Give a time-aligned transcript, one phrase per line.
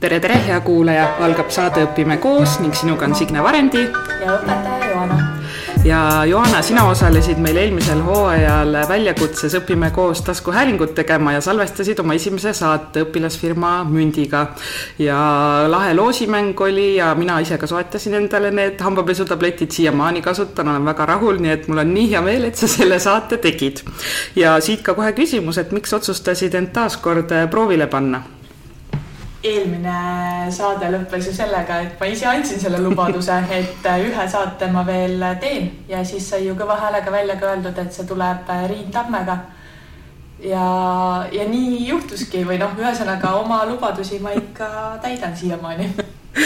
[0.00, 3.82] tere, tere, hea kuulaja, algab saade Õpime koos ning sinuga on Signe Varendi.
[4.22, 5.18] ja õpetaja Joana.
[5.84, 12.16] ja Joana, sina osalesid meil eelmisel hooajal väljakutses Õpime koos taskuhäälingut tegema ja salvestasid oma
[12.16, 14.46] esimese saate õpilasfirma Mündiga.
[14.98, 15.20] ja
[15.68, 21.06] lahe loosimäng oli ja mina ise ka soetasin endale need hambapesutabletid, siiamaani kasutan, olen väga
[21.12, 23.84] rahul, nii et mul on nii hea meel, et sa selle saate tegid.
[24.36, 28.39] ja siit ka kohe küsimus, et miks otsustasid end taas kord proovile panna
[29.42, 34.84] eelmine saade lõppes ju sellega, et ma ise andsin selle lubaduse, et ühe saate ma
[34.86, 38.90] veel teen ja siis sai ju kõva häälega välja ka öeldud, et see tuleb Riin
[38.92, 39.38] Tammega.
[40.44, 40.66] ja,
[41.32, 45.90] ja nii juhtuski või noh, ühesõnaga oma lubadusi ma ikka täidan siiamaani.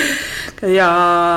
[0.79, 0.89] ja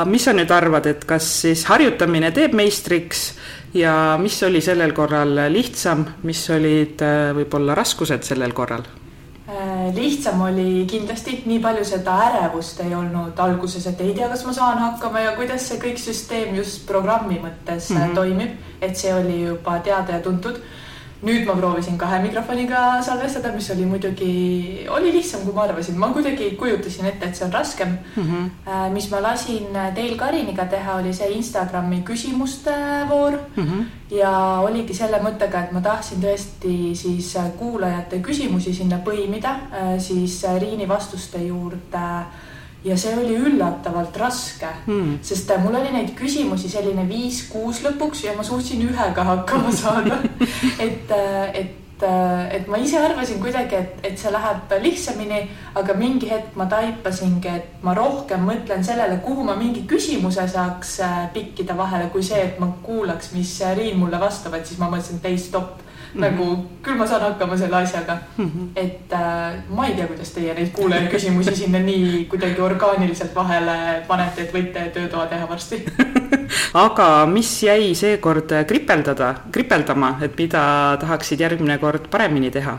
[0.06, 3.32] mis sa nüüd arvad, et kas siis harjutamine teeb meistriks
[3.74, 8.86] ja mis oli sellel korral lihtsam, mis olid äh, võib-olla raskused sellel korral?
[9.96, 14.54] Lihtsam oli kindlasti, nii palju seda ärevust ei olnud alguses, et ei tea, kas ma
[14.54, 18.16] saan hakkama ja kuidas see kõik süsteem just programmi mõttes mm -hmm.
[18.16, 20.62] toimib, et see oli juba teada ja tuntud
[21.26, 26.12] nüüd ma proovisin kahe mikrofoniga salvestada, mis oli muidugi, oli lihtsam, kui ma arvasin, ma
[26.14, 28.24] kuidagi kujutasin ette, et see on raskem mm.
[28.24, 28.92] -hmm.
[28.94, 32.76] mis ma lasin teil Kariniga teha, oli see Instagrami küsimuste
[33.10, 33.64] voor mm.
[33.64, 33.84] -hmm.
[34.16, 40.44] ja oligi selle mõttega, et ma tahtsin tõesti siis kuulajate küsimusi sinna põimida, äh, siis
[40.60, 42.26] Riini vastuste juurde
[42.88, 48.36] ja see oli üllatavalt raske hmm., sest mul oli neid küsimusi selline viis-kuus lõpuks ja
[48.38, 50.22] ma suutsin ühega hakkama saada
[50.86, 51.12] et,
[51.54, 52.06] et,
[52.54, 55.42] et ma ise arvasin kuidagi, et, et see läheb lihtsamini,
[55.80, 61.00] aga mingi hetk ma taipasingi, et ma rohkem mõtlen sellele, kuhu ma mingi küsimuse saaks
[61.06, 64.92] äh, pikkida vahele, kui see, et ma kuulaks, mis Riin mulle vastab, et siis ma
[64.94, 66.26] mõtlesin, et ei stopp mm -hmm.
[66.26, 68.46] nagu küll ma saan hakkama selle asjaga mm.
[68.46, 68.68] -hmm.
[68.76, 74.04] et äh, ma ei tea, kuidas teie neid kuulaja küsimusi sinna nii kuidagi orgaaniliselt vahele
[74.08, 75.84] panete, et võite töötoa teha varsti
[76.86, 82.78] aga mis jäi seekord kripeldada, kripeldama, et mida tahaksid järgmine kord paremini teha?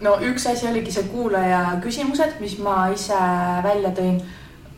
[0.00, 3.20] no üks asi oligi see kuulaja küsimused, mis ma ise
[3.64, 4.20] välja tõin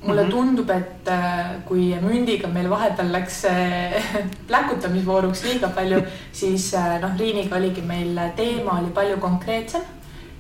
[0.07, 0.31] mulle mm -hmm.
[0.31, 3.43] tundub, et äh, kui mündiga meil vahepeal läks
[4.49, 9.83] pläkutamisvooruks liiga palju, siis äh, noh, Riiniga oligi meil teema oli palju konkreetsem.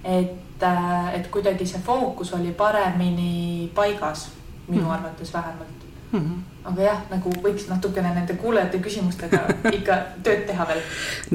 [0.04, 4.30] et, äh, et kuidagi see fookus oli paremini paigas,
[4.68, 4.92] minu mm -hmm.
[4.92, 5.78] arvates vähemalt
[6.12, 6.18] mm.
[6.20, 6.57] -hmm.
[6.68, 9.40] Aga jah, nagu võiks natukene nende kuulajate küsimustega
[9.78, 10.82] ikka tööd teha veel.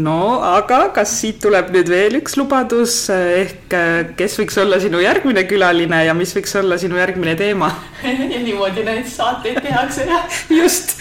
[0.06, 0.18] no
[0.54, 3.78] aga kas siit tuleb nüüd veel üks lubadus ehk
[4.20, 7.72] kes võiks olla sinu järgmine külaline ja mis võiks olla sinu järgmine teema
[8.34, 10.42] ja niimoodi neid saateid tehakse jah.
[10.60, 10.98] just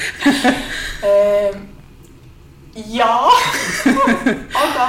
[1.06, 1.64] ehm,
[2.92, 3.32] jaa
[4.64, 4.86] aga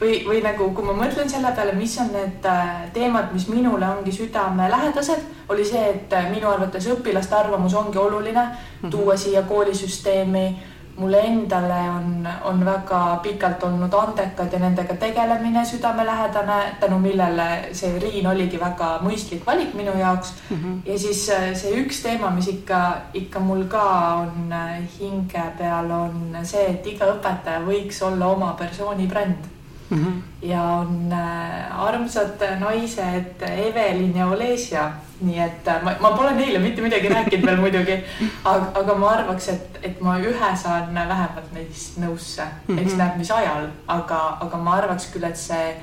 [0.00, 3.88] või, või nagu, kui ma mõtlen selle peale, mis on need äh, teemad, mis minule
[3.88, 8.90] ongi südamelähedased, oli see, et äh, minu arvates õpilaste arvamus ongi oluline -hmm.
[8.90, 10.56] tuua siia koolisüsteemi.
[10.96, 17.98] mulle endale on, on väga pikalt olnud andekad ja nendega tegelemine südamelähedane, tänu millele see
[17.98, 20.56] Riin oligi väga mõistlik valik minu jaoks mm.
[20.56, 20.90] -hmm.
[20.92, 24.54] ja siis äh, see üks teema, mis ikka, ikka mul ka on
[25.00, 29.55] hinge peal, on see, et iga õpetaja võiks olla oma persooni bränd
[29.90, 30.04] mm.
[30.04, 30.48] -hmm.
[30.48, 36.58] ja on äh, armsad naised Evelin ja Olesia, nii et äh, ma, ma pole neile
[36.58, 38.04] mitte midagi rääkinud veel muidugi,
[38.44, 42.82] aga, aga ma arvaks, et, et ma ühe saan vähemalt neist nõusse mm, -hmm.
[42.82, 45.74] eks näeb, mis ajal, aga, aga ma arvaks küll, et see,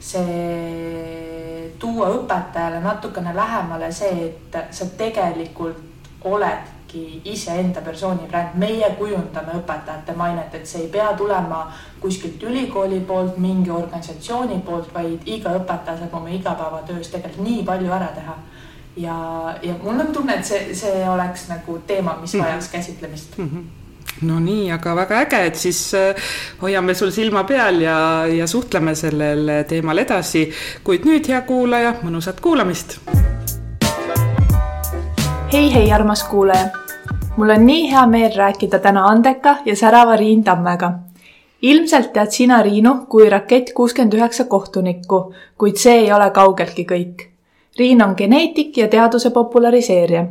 [0.00, 5.76] see tuua õpetajale natukene lähemale see, et sa tegelikult
[6.24, 12.42] oled oledki iseenda persooni bränd, meie kujundame õpetajate mainet, et see ei pea tulema kuskilt
[12.42, 18.08] ülikooli poolt, mingi organisatsiooni poolt, vaid iga õpetaja saab oma igapäevatöös tegelikult nii palju ära
[18.14, 18.36] teha.
[18.96, 22.44] ja, ja mul on tunne, et see, see oleks nagu teema, mis mhm.
[22.44, 23.50] vajaks käsitlemist mm.
[23.52, 23.64] -hmm
[24.22, 26.14] no nii, aga väga äge, et siis äh,
[26.62, 30.50] hoiame sul silma peal ja, ja suhtleme sellel teemal edasi.
[30.84, 32.98] kuid nüüd, hea kuulaja, mõnusat kuulamist
[35.52, 36.66] hei, hei, armas kuulaja.
[37.36, 40.92] mul on nii hea meel rääkida täna andeka ja särava Riin Tammega.
[41.62, 47.24] ilmselt tead sina Riinu kui Rakett kuuskümmend üheksa kohtunikku, kuid see ei ole kaugeltki kõik.
[47.78, 50.26] Riin on geneetik ja teaduse populariseerija.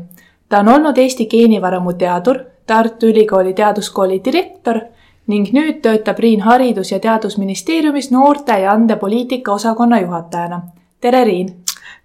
[0.49, 4.79] ta on olnud Eesti geenivaramu teadur, Tartu Ülikooli teaduskooli direktor
[5.27, 10.61] ning nüüd töötab Riin Haridus- ja Teadusministeeriumis noorte ja andepoliitika osakonna juhatajana.
[11.01, 11.49] tere, Riin!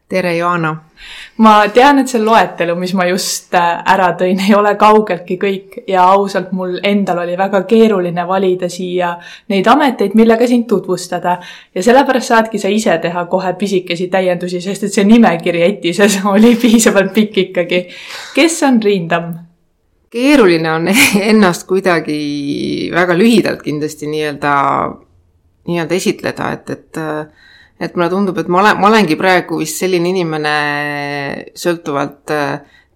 [0.08, 0.91] tere, Joana!
[1.42, 5.78] Ma tean, et see loetelu, mis ma just äh, ära tõin, ei ole kaugeltki kõik
[5.88, 9.14] ja ausalt, mul endal oli väga keeruline valida siia
[9.52, 11.38] neid ameteid, millega sind tutvustada.
[11.74, 16.54] ja sellepärast saadki sa ise teha kohe pisikesi täiendusi, sest et see nimekiri etises oli
[16.56, 17.86] piisavalt pikk ikkagi.
[18.34, 19.32] kes on Riin Tamm?
[20.12, 20.88] keeruline on
[21.30, 24.52] ennast kuidagi väga lühidalt kindlasti nii-öelda,
[25.68, 27.00] nii-öelda esitleda, et, et
[27.82, 30.54] et mulle tundub, et ma olen, ma olengi praegu vist selline inimene
[31.58, 32.32] sõltuvalt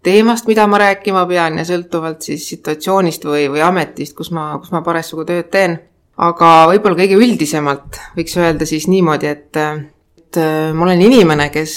[0.06, 4.70] teemast, mida ma rääkima pean ja sõltuvalt siis situatsioonist või, või ametist, kus ma, kus
[4.74, 5.80] ma parasjagu tööd teen.
[6.16, 10.38] aga võib-olla kõige üldisemalt võiks öelda siis niimoodi, et, et
[10.72, 11.74] ma olen inimene, kes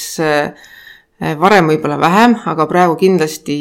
[1.19, 3.57] varem võib-olla vähem, aga praegu kindlasti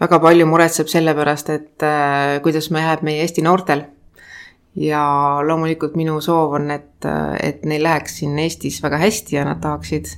[0.00, 3.84] väga palju muretseb selle pärast, et äh, kuidas me läheb meie Eesti noortel.
[4.76, 5.02] Ja
[5.46, 7.06] loomulikult minu soov on, et,
[7.42, 10.12] et neil läheks siin Eestis väga hästi ja nad tahaksid,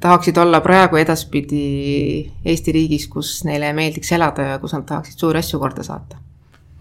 [0.00, 5.42] tahaksid olla praegu edaspidi Eesti riigis, kus neile meeldiks elada ja kus nad tahaksid suuri
[5.42, 6.24] asju korda saata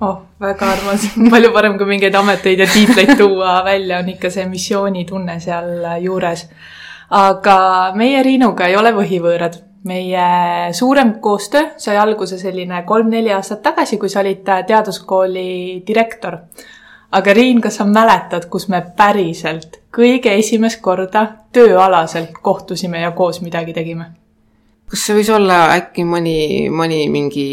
[0.01, 4.45] oh, väga armas, palju parem kui mingeid ameteid ja tiitleid tuua välja, on ikka see
[4.49, 6.47] missioonitunne seal juures.
[7.09, 7.57] aga
[7.95, 14.09] meie Riinuga ei ole võhivõõrad meie suurem koostöö sai alguse selline kolm-neli aastat tagasi, kui
[14.09, 16.41] sa olid teaduskooli direktor.
[17.11, 23.41] Aga Riin, kas sa mäletad, kus me päriselt kõige esimest korda tööalaselt kohtusime ja koos
[23.41, 24.11] midagi tegime?
[24.87, 26.37] kas see võis olla äkki mõni,
[26.71, 27.47] mõni mingi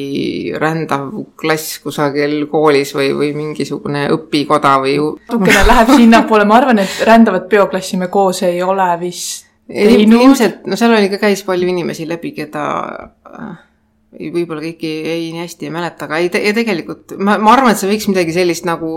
[0.60, 1.08] rändav
[1.40, 5.00] klass kusagil koolis või, või mingisugune õpikoda või?
[5.26, 10.20] natukene läheb sinnapoole, ma arvan, et rändavat peoklassi me koos ei ole vist teinud.
[10.20, 12.64] ilmselt, no seal oli ka, käis palju inimesi läbi, keda
[13.26, 13.50] äh,
[14.14, 17.80] võib-olla kõiki ei nii hästi ei mäleta, aga ei te,, tegelikult ma, ma arvan, et
[17.80, 18.90] see võiks midagi sellist nagu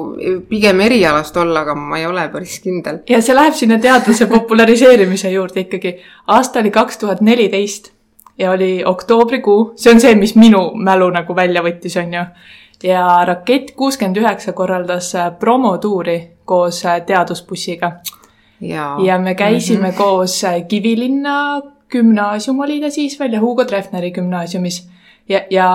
[0.49, 3.01] pigem erialast olla, aga ma ei ole päris kindel.
[3.09, 5.95] ja see läheb sinna teaduse populariseerimise juurde ikkagi.
[6.27, 7.91] aasta oli kaks tuhat neliteist
[8.37, 12.25] ja oli oktoobrikuu, see on see, mis minu mälu nagu välja võttis, on ju.
[12.83, 17.97] ja Rakett kuuskümmend üheksa korraldas promotuuri koos teadusbussiga
[18.61, 19.97] ja, me käisime mm -hmm.
[19.97, 24.89] koos äh, Kivilinna gümnaasium oli ta siis veel ja Hugo Treffneri gümnaasiumis
[25.29, 25.69] ja, ja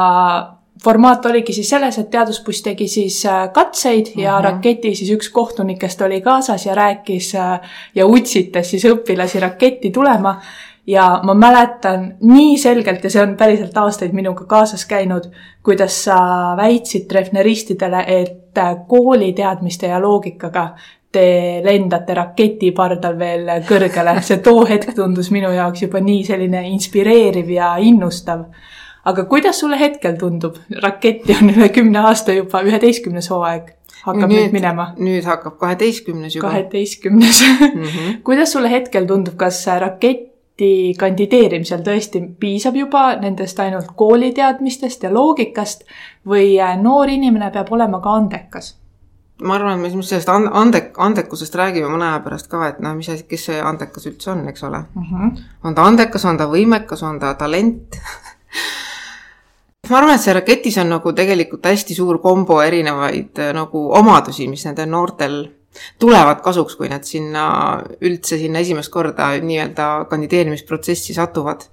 [0.85, 4.25] formaat oligi siis selles, et teadusbuss tegi siis äh, katseid mm -hmm.
[4.25, 7.61] ja raketi siis üks kohtunikest oli kaasas ja rääkis äh,
[7.95, 10.41] ja utsitas siis õpilasi raketti tulema.
[10.87, 15.31] ja ma mäletan nii selgelt ja see on päriselt aastaid minuga kaasas käinud,
[15.63, 16.17] kuidas sa
[16.57, 18.59] väitsid treffneristidele, et
[18.89, 20.75] kooli teadmiste ja loogikaga
[21.13, 27.51] te lendate raketipardal veel kõrgele, see too hetk tundus minu jaoks juba nii selline inspireeriv
[27.53, 28.47] ja innustav.
[29.05, 33.73] Aga kuidas sulle hetkel tundub, raketti on üle kümne aasta juba üheteistkümnes hooaeg
[34.03, 34.89] hakkab nüüd, nüüd minema.
[34.99, 36.49] nüüd hakkab kaheteistkümnes juba.
[36.49, 37.83] kaheteistkümnes mm.
[37.83, 38.21] -hmm.
[38.27, 45.85] kuidas sulle hetkel tundub, kas raketi kandideerimisel tõesti piisab juba nendest ainult kooliteadmistest ja loogikast
[46.27, 48.77] või noor inimene peab olema ka andekas?
[49.43, 53.09] ma arvan, et me sellest ande-, andekusest räägime mõne aja pärast ka, et noh, mis
[53.09, 55.03] asi, kes see andekas üldse on, eks ole mm.
[55.03, 55.43] -hmm.
[55.65, 57.99] on ta andekas, on ta võimekas, on ta talent
[59.91, 64.47] ma arvan, et see raketis on nagu tegelikult hästi suur kombo erinevaid äh, nagu omadusi,
[64.51, 65.41] mis nendel noortel
[65.99, 67.45] tulevad kasuks, kui nad sinna
[68.05, 71.65] üldse sinna esimest korda nii-öelda kandideerimisprotsessi satuvad.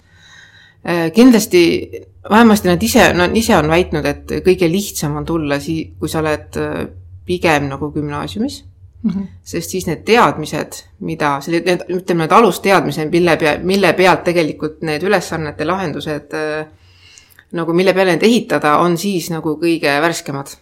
[0.87, 1.61] Äh, kindlasti,
[2.29, 6.23] vähemasti nad ise, nad ise on väitnud, et kõige lihtsam on tulla sii-, kui sa
[6.23, 6.81] oled äh,
[7.29, 8.63] pigem nagu gümnaasiumis
[9.03, 9.11] mm.
[9.11, 9.27] -hmm.
[9.43, 15.03] sest siis need teadmised, mida, need, ütleme, need alusteadmised, mille pea, mille pealt tegelikult need
[15.03, 16.65] ülesannete lahendused äh,
[17.57, 20.57] nagu, mille peale need ehitada, on siis nagu kõige värskemad.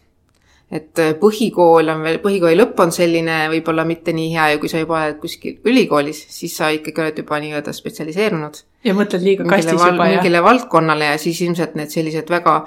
[0.68, 4.68] et äh, põhikool on veel, põhikooli lõpp on selline võib-olla mitte nii hea ja kui
[4.68, 8.60] sa juba oled kuskil ülikoolis, siis sa ikkagi oled juba nii-öelda spetsialiseerunud.
[8.84, 10.18] ja mõtled liiga kastis juba, jah?
[10.18, 12.58] mingile valdkonnale ja siis ilmselt need sellised väga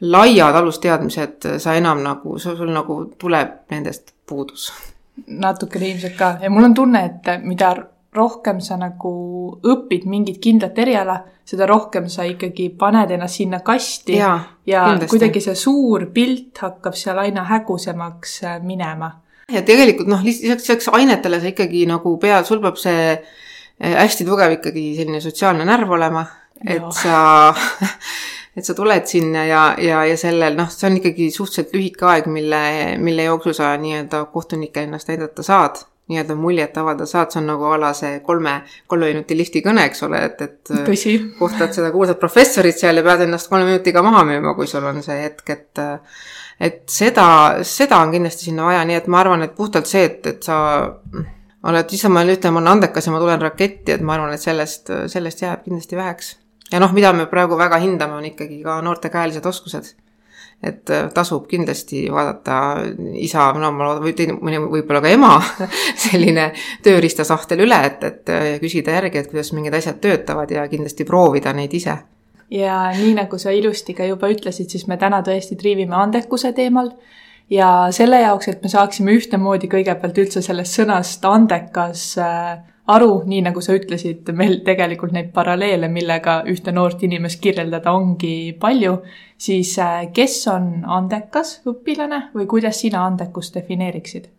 [0.00, 4.68] laiad alusteadmised sa enam nagu, sul nagu tuleb nendest puudus.
[5.26, 7.72] natukene ilmselt ka ja mul on tunne, et mida
[8.16, 9.12] rohkem sa nagu
[9.64, 14.32] õpid mingit kindlat eriala, seda rohkem sa ikkagi paned ennast sinna kasti ja,
[14.66, 15.12] ja kindlasti.
[15.12, 19.12] kuidagi see suur pilt hakkab seal aina hägusemaks äh, minema.
[19.52, 24.26] ja tegelikult noh, lisaks, lisaks ainetele sa ikkagi nagu pead, sul peab see äh, hästi
[24.26, 26.24] tugev ikkagi selline sotsiaalne närv olema,
[26.64, 27.52] et sa
[28.56, 32.30] et sa tuled sinna ja, ja, ja sellel, noh, see on ikkagi suhteliselt lühike aeg,
[32.32, 32.62] mille,
[33.02, 37.66] mille jooksul sa nii-öelda kohtunikele ennast näidata saad, nii-öelda muljet avaldada saad, see on nagu
[37.66, 41.16] a la see kolme, kolme minuti lifti kõne, eks ole, et, et Tõsi.
[41.38, 45.02] kohtad seda kuulsat professorit seal ja pead ennast kolme minutiga maha müüma, kui sul on
[45.02, 45.82] see hetk, et
[46.56, 47.26] et seda,
[47.68, 50.56] seda on kindlasti sinna vaja, nii et ma arvan, et puhtalt see, et, et sa
[51.66, 54.40] oled, ise ma ütlen, ma olen andekas ja ma tulen raketti, et ma arvan, et
[54.40, 56.36] sellest, sellest jääb kindlasti väheks
[56.72, 59.94] ja noh, mida me praegu väga hindame, on ikkagi ka noorte käelised oskused
[60.62, 62.58] et äh, tasub kindlasti vaadata
[63.20, 65.32] isa, no ma loodan, või võib-olla ka ema
[66.06, 66.50] selline
[66.84, 71.52] tööriistasahtel üle, et, et äh, küsida järgi, et kuidas mingid asjad töötavad ja kindlasti proovida
[71.56, 71.98] neid ise.
[72.50, 76.92] ja nii, nagu sa ilusti ka juba ütlesid, siis me täna tõesti triivime andekuse teemal
[77.50, 82.56] ja selle jaoks, et me saaksime ühtemoodi kõigepealt üldse sellest sõnast andekas äh,
[82.94, 88.54] aru, nii nagu sa ütlesid, meil tegelikult neid paralleele, millega ühte noort inimest kirjeldada ongi
[88.60, 89.00] palju,
[89.38, 94.32] siis äh, kes on andekas õpilane või kuidas sina andekust defineeriksid?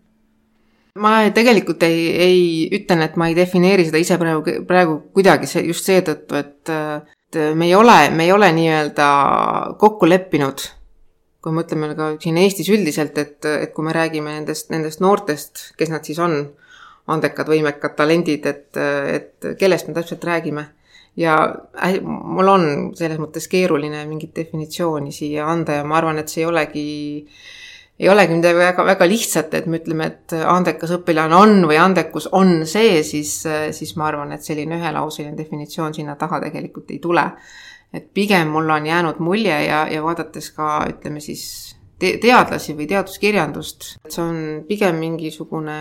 [0.98, 2.39] ma tegelikult ei, ei,
[2.74, 7.39] ütlen, et ma ei defineeri seda ise praegu, praegu kuidagi see, just seetõttu, et, et
[7.54, 9.10] me ei ole, me ei ole nii-öelda
[9.77, 10.63] kokku leppinud,
[11.44, 15.68] kui me mõtleme ka siin Eestis üldiselt, et, et kui me räägime nendest, nendest noortest,
[15.77, 16.39] kes nad siis on
[17.14, 20.66] andekad, võimekad talendid, et, et kellest me täpselt räägime.
[21.18, 21.36] ja
[22.06, 26.50] mul on selles mõttes keeruline mingit definitsiooni siia anda ja ma arvan, et see ei
[26.50, 26.84] olegi,
[27.98, 32.30] ei olegi midagi väga, väga lihtsat, et me ütleme, et andekas õpilane on või andekus
[32.38, 33.40] on see, siis,
[33.72, 37.32] siis ma arvan, et selline ühelauseline definitsioon sinna taha tegelikult ei tule.
[37.94, 42.86] et pigem mul on jäänud mulje ja, ja vaadates ka ütleme siis te teadlasi või
[42.92, 45.78] teaduskirjandust, et see on pigem mingisugune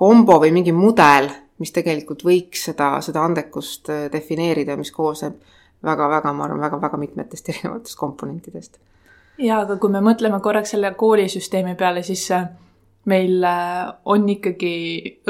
[0.00, 1.28] kombo või mingi mudel,
[1.60, 5.36] mis tegelikult võiks seda, seda andekust äh, defineerida, mis koosneb
[5.84, 8.80] väga-väga, ma arvan, väga-väga mitmetest erinevatest komponentidest.
[9.38, 12.26] jaa, aga kui me mõtleme korraks selle koolisüsteemi peale, siis
[13.08, 14.74] meil äh, on ikkagi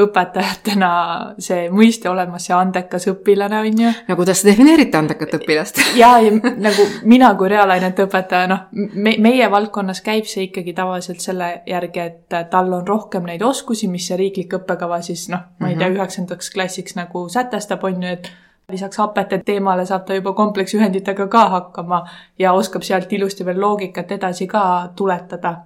[0.01, 0.91] õpetajatena
[1.39, 3.93] see mõiste olemas, see andekas õpilane, on ju.
[4.09, 9.15] no kuidas te defineerite andekat õpilast ja, ja nagu mina kui reaalainete õpetaja, noh, me,
[9.23, 14.11] meie valdkonnas käib see ikkagi tavaliselt selle järgi, et tal on rohkem neid oskusi, mis
[14.11, 16.01] see riiklik õppekava siis noh, ma ei tea, mhm.
[16.01, 18.33] üheksandaks klassiks nagu sätestab, on ju, et
[18.71, 22.05] lisaks hapete teemale saab ta juba kompleksühenditega ka hakkama
[22.39, 24.63] ja oskab sealt ilusti veel loogikat edasi ka
[24.97, 25.57] tuletada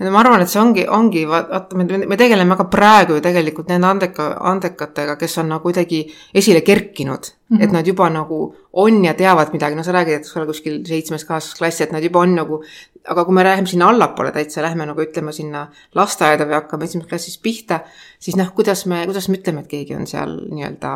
[0.00, 3.88] ma arvan, et see ongi, ongi, vaata, me, me tegeleme ka praegu ju tegelikult nende
[3.88, 6.02] andeka, andekatega, kes on nagu kuidagi
[6.34, 7.56] esile kerkinud mm.
[7.56, 7.64] -hmm.
[7.64, 10.82] et nad juba nagu on ja teavad midagi, no sa räägid, et sa oled kuskil
[10.86, 12.62] seitsmes, kaheksas klass, et nad juba on nagu,
[13.04, 17.08] aga kui me läheme sinna allapoole täitsa, lähme nagu ütleme sinna lasteaeda või hakkame esimeses
[17.08, 17.80] klassis pihta,
[18.18, 20.92] siis noh, kuidas me, kuidas me ütleme, et keegi on seal nii-öelda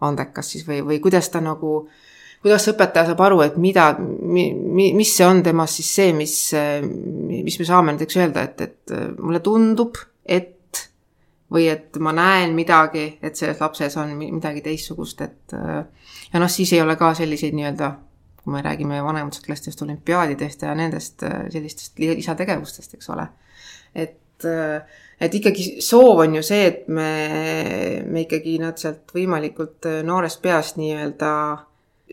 [0.00, 2.07] andekas siis või, või kuidas ta nagu äh,
[2.42, 6.34] kuidas õpetaja saab aru, et mida mi,, mi, mis see on temas siis see, mis,
[7.28, 10.54] mis me saame näiteks öelda, et, et mulle tundub, et
[11.52, 16.74] või et ma näen midagi, et selles lapses on midagi teistsugust, et ja noh, siis
[16.76, 17.90] ei ole ka selliseid nii-öelda,
[18.42, 23.26] kui me räägime vanematest klassidest, olümpiaadidest ja nendest sellistest lisategevustest, eks ole.
[23.94, 24.44] et,
[25.20, 27.08] et ikkagi soov on ju see, et me,
[28.06, 31.32] me ikkagi nad sealt võimalikult noorest peast nii-öelda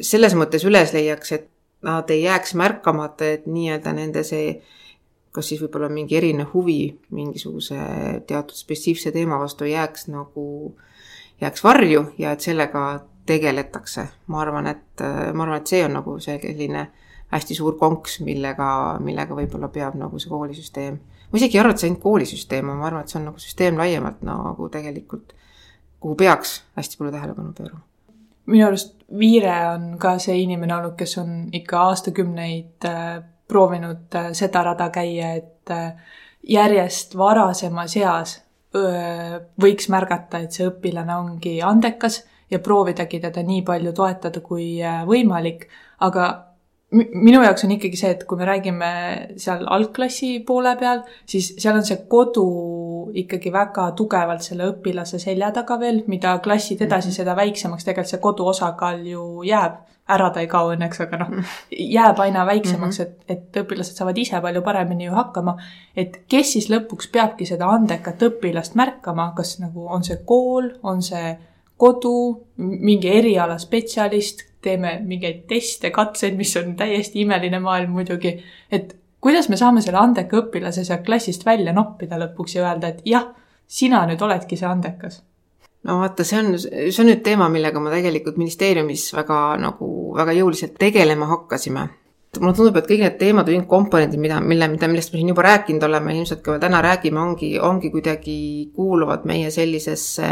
[0.02, 1.50] selles mõttes üles leiaks, et
[1.86, 4.56] nad ei jääks märkamata, et nii-öelda nende see,
[5.36, 6.80] kas siis võib-olla mingi erinev huvi
[7.14, 7.78] mingisuguse
[8.28, 10.46] teatud spetsiifse teema vastu jääks nagu,
[11.42, 12.86] jääks varju ja et sellega
[13.26, 14.08] tegeletakse.
[14.28, 16.88] ma arvan, et, ma arvan, et see on nagu see selline
[17.34, 18.70] hästi suur konks, millega,
[19.04, 21.00] millega võib-olla peab nagu see koolisüsteem.
[21.32, 23.42] ma isegi ei arva, et see ainult koolisüsteem on, ma arvan, et see on nagu
[23.42, 25.36] süsteem laiemalt nagu tegelikult,
[26.00, 27.84] kuhu peaks hästi palju tähelepanu pöörama
[28.52, 34.32] minu arust Viire on ka see inimene olnud, kes on ikka aastakümneid äh, proovinud äh,
[34.34, 35.92] seda rada käia, et äh,
[36.56, 38.42] järjest varasemas eas
[38.76, 42.18] võiks märgata, et see õpilane ongi andekas
[42.52, 44.66] ja proovidagi teda nii palju toetada kui
[45.08, 45.64] võimalik,
[46.04, 46.26] aga
[46.92, 48.90] minu jaoks on ikkagi see, et kui me räägime
[49.40, 52.44] seal algklassi poole peal, siis seal on see kodu
[53.14, 57.18] ikkagi väga tugevalt selle õpilase selja taga veel, mida klassid edasi, mhm.
[57.20, 59.84] seda väiksemaks tegelikult see kodu osakaal ju jääb.
[60.06, 61.30] ära ta ei kao õnneks, aga noh,
[61.74, 63.08] jääb aina väiksemaks, mhm.
[63.28, 65.58] et, et õpilased saavad ise palju paremini ju hakkama.
[65.96, 71.02] et kes siis lõpuks peabki seda andekat õpilast märkama, kas nagu on see kool, on
[71.02, 71.38] see
[71.78, 78.38] kodu, mingi erialaspetsialist, teeme mingeid teste, katseid, mis on täiesti imeline maailm muidugi,
[78.72, 78.96] et
[79.26, 83.32] kuidas me saame selle andeka õpilase sealt klassist välja noppida lõpuks ja öelda, et jah,
[83.66, 85.24] sina nüüd oledki see andekas?
[85.86, 90.34] no vaata, see on, see on nüüd teema, millega me tegelikult ministeeriumis väga nagu, väga
[90.38, 91.88] jõuliselt tegelema hakkasime.
[92.40, 95.46] mulle tundub, et kõik need teemad või komponendid, mida, mille, mida, millest me siin juba
[95.46, 98.40] rääkinud oleme, ilmselt ka täna räägime, ongi, ongi kuidagi,
[98.76, 100.28] kuuluvad meie sellisesse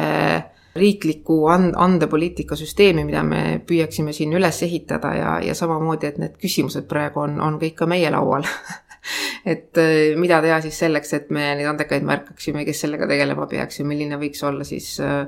[0.75, 6.37] riikliku and-, andepoliitika süsteemi, mida me püüaksime siin üles ehitada ja, ja samamoodi, et need
[6.41, 8.45] küsimused praegu on, on kõik ka meie laual
[9.53, 13.81] et äh, mida teha siis selleks, et me neid andekaid märkaksime, kes sellega tegelema peaks
[13.81, 15.25] ja milline võiks olla siis äh,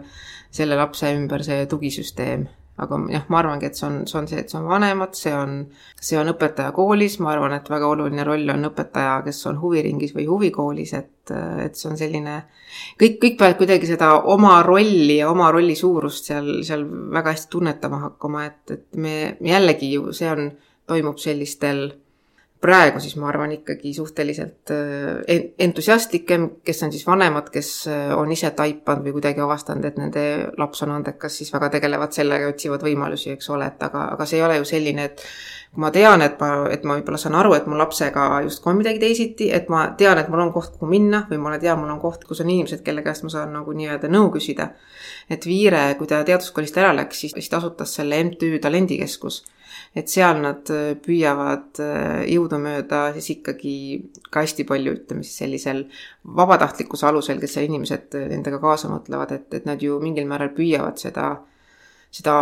[0.56, 2.48] selle lapse ümber see tugisüsteem.
[2.76, 5.32] aga jah, ma arvangi, et see on, see on see, et see on vanemad, see
[5.32, 5.62] on,
[5.96, 10.12] see on õpetaja koolis, ma arvan, et väga oluline roll on õpetaja, kes on huviringis
[10.12, 11.32] või huvikoolis, et,
[11.64, 12.34] et see on selline,
[13.00, 16.84] kõik, kõik peavad kuidagi seda oma rolli ja oma rolli suurust seal, seal
[17.16, 20.52] väga hästi tunnetama hakkama, et, et me jällegi ju, see on,
[20.92, 21.88] toimub sellistel
[22.62, 28.32] praegu siis ma arvan ikkagi suhteliselt äh, entusiastlikem, kes on siis vanemad, kes äh, on
[28.32, 30.24] ise taipanud või kuidagi avastanud, et nende
[30.58, 34.40] laps on andekas, siis väga tegelevad sellega otsivad võimalusi, eks ole, et aga, aga see
[34.40, 35.24] ei ole ju selline, et
[35.76, 38.80] kui ma tean, et ma, et ma võib-olla saan aru, et mu lapsega justkui on
[38.80, 41.92] midagi teisiti, et ma tean, et mul on koht, kuhu minna või ma tean, mul
[41.92, 44.72] on koht, kus on inimesed, kelle käest ma saan nagu nii-öelda nõu küsida.
[45.30, 49.44] et Viire, kui ta teaduskoolist ära läks, siis, siis ta asutas selle MTÜ Talendikeskus
[49.96, 53.76] et seal nad äh, püüavad äh, jõudumööda siis ikkagi
[54.30, 55.86] ka hästi palju, ütleme siis sellisel
[56.40, 60.54] vabatahtlikkuse alusel, kes seal inimesed äh, endaga kaasa mõtlevad, et, et nad ju mingil määral
[60.56, 61.30] püüavad seda,
[62.12, 62.36] seda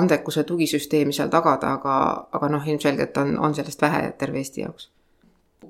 [0.00, 1.98] andekuse tugisüsteemi seal tagada, aga,
[2.38, 4.90] aga noh, ilmselgelt on, on sellest vähe terve Eesti jaoks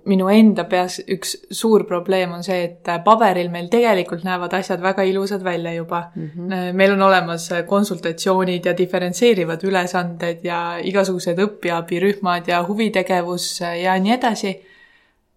[0.09, 5.05] minu enda peas üks suur probleem on see, et paberil meil tegelikult näevad asjad väga
[5.09, 6.31] ilusad välja juba mm.
[6.37, 6.73] -hmm.
[6.73, 14.61] meil on olemas konsultatsioonid ja diferentseerivad ülesanded ja igasugused õpiabirühmad ja huvitegevus ja nii edasi.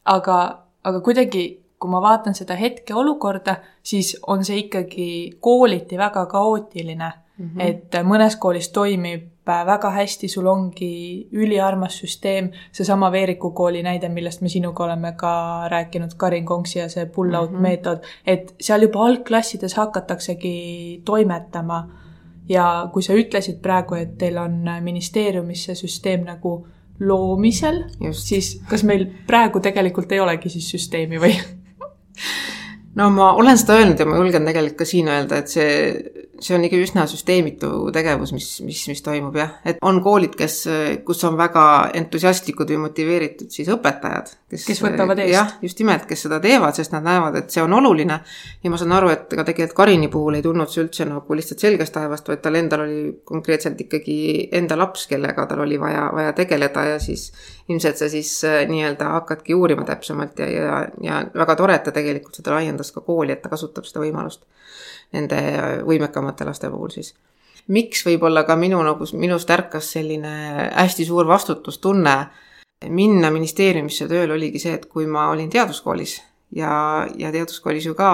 [0.06, 7.12] aga, aga kuidagi, kui ma vaatan seda hetkeolukorda, siis on see ikkagi kooliti väga kaootiline
[7.38, 7.50] mm.
[7.50, 7.62] -hmm.
[7.62, 14.42] et mõnes koolis toimib väga hästi, sul ongi üliarmas süsteem, seesama Veeriku kooli näide, millest
[14.42, 17.62] me sinuga oleme ka rääkinud, Karin Konksi ja see pull-out mm -hmm.
[17.62, 21.90] meetod, et seal juba algklassides hakataksegi toimetama.
[22.50, 26.68] ja kui sa ütlesid praegu, et teil on ministeeriumis see süsteem nagu
[27.00, 31.38] loomisel, siis kas meil praegu tegelikult ei olegi siis süsteemi või
[33.00, 35.72] no ma olen seda öelnud ja ma julgen tegelikult ka siin öelda, et see,
[36.44, 40.58] see on ikka üsna süsteemitu tegevus, mis, mis, mis toimub jah, et on koolid, kes,
[41.08, 41.66] kus on väga
[42.00, 44.34] entusiastlikud või motiveeritud siis õpetajad.
[44.52, 45.34] kes, kes võtavad eest.
[45.34, 48.20] jah, just nimelt, kes seda teevad, sest nad näevad, et see on oluline.
[48.64, 51.64] ja ma saan aru, et ka tegelikult Karini puhul ei tulnud see üldse nagu lihtsalt
[51.64, 54.18] selgest taevast, vaid tal endal oli konkreetselt ikkagi
[54.60, 57.32] enda laps, kellega tal oli vaja, vaja tegeleda ja siis
[57.70, 61.96] ilmselt sa siis äh, nii-öelda hakkadki uurima täpsemalt ja, ja, ja väga tore, et ta
[61.96, 64.44] tegelikult seda laiendas ka kooli, et ta kasutab seda võimalust
[65.14, 65.40] nende
[65.88, 67.14] võimekamate laste puhul siis.
[67.68, 70.34] miks võib-olla ka minu nagu, minust ärkas selline
[70.74, 72.16] hästi suur vastutustunne
[72.90, 76.18] minna ministeeriumisse tööle, oligi see, et kui ma olin teaduskoolis
[76.52, 76.74] ja,
[77.18, 78.10] ja teaduskoolis ju ka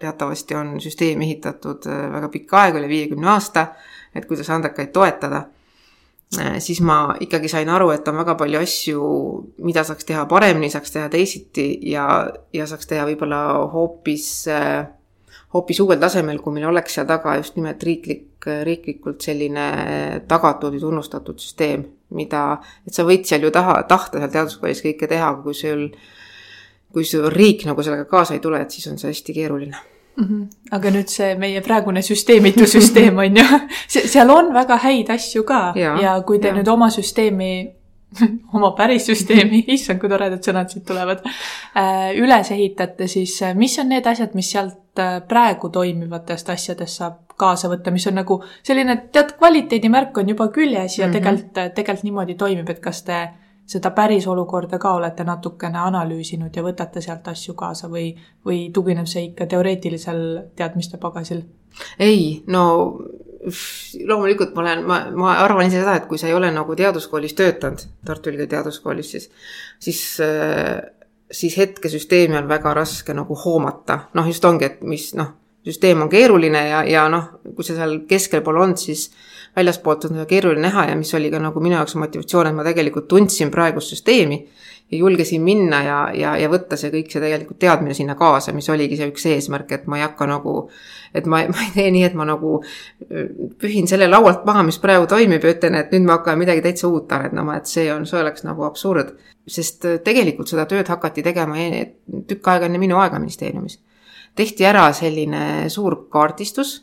[0.00, 3.72] teatavasti on süsteem ehitatud äh, väga pikka aega, üle viiekümne aasta,
[4.14, 5.46] et kuidas andekaid toetada
[6.40, 9.00] Äh, siis ma ikkagi sain aru, et on väga palju asju,
[9.66, 12.06] mida saaks teha paremini, saaks teha teisiti ja,
[12.56, 13.40] ja saaks teha võib-olla
[13.74, 14.86] hoopis, äh,
[15.54, 19.66] hoopis uuel tasemel, kui meil oleks seal taga just nimelt riiklik, riiklikult selline
[20.28, 21.84] tagatud ja tunnustatud süsteem,
[22.16, 22.44] mida,
[22.86, 25.88] et sa võid seal ju taha, tahta seal teaduskoolis kõike teha, kui sul,
[26.92, 29.76] kui sul riik nagu sellega kaasa ei tule, et siis on see hästi keeruline
[30.16, 30.24] mm.
[30.24, 30.46] -hmm.
[30.70, 33.44] aga nüüd see meie praegune süsteemitu süsteem on ju,
[33.88, 36.54] seal on väga häid asju ka ja, ja kui te ja.
[36.54, 37.52] nüüd oma süsteemi
[38.56, 41.24] oma päris süsteemi, issand, kui toredad sõnad siit tulevad,
[41.78, 47.02] äh, üles ehitate, siis äh, mis on need asjad, mis sealt äh, praegu toimivatest asjadest
[47.02, 51.18] saab kaasa võtta, mis on nagu selline tead, kvaliteedimärk on juba küljes ja mm -hmm.
[51.18, 53.22] tegelikult, tegelikult niimoodi toimib, et kas te
[53.66, 58.12] seda päris olukorda ka olete natukene analüüsinud ja võtate sealt asju kaasa või,
[58.46, 60.22] või tugineb see ikka teoreetilisel
[60.56, 61.42] teadmiste pagasil?
[61.98, 62.64] ei, no
[64.06, 67.34] loomulikult ma olen, ma, ma arvan ise seda, et kui sa ei ole nagu teaduskoolis
[67.38, 69.30] töötanud, Tartu Ülikooli teaduskoolis, siis,
[69.82, 70.02] siis
[71.32, 75.32] siis hetkesüsteemi on väga raske nagu hoomata, noh, just ongi, et mis noh,
[75.66, 79.08] süsteem on keeruline ja, ja noh, kui sa seal keskel pole olnud, siis
[79.56, 82.66] väljaspoolt on seda keeruline näha ja mis oli ka nagu minu jaoks motivatsioon, et ma
[82.66, 84.42] tegelikult tundsin praegust süsteemi
[84.92, 88.68] ja julgesin minna ja, ja, ja võtta see kõik, see tegelikult teadmine sinna kaasa, mis
[88.72, 90.54] oligi see üks eesmärk, et ma ei hakka nagu,
[91.16, 94.78] et ma, ma ei tee nii, et ma nagu äh, pühin selle laualt maha, mis
[94.82, 98.06] praegu toimib ja ütlen, et nüüd me hakkame midagi täitsa uut arendama, et see on,
[98.08, 99.16] see oleks nagu absurd.
[99.48, 101.88] sest äh, tegelikult seda tööd hakati tegema e-,
[102.28, 103.80] tükk aega enne minu aega ministeeriumis.
[104.36, 106.82] tehti ära selline suur kaardistus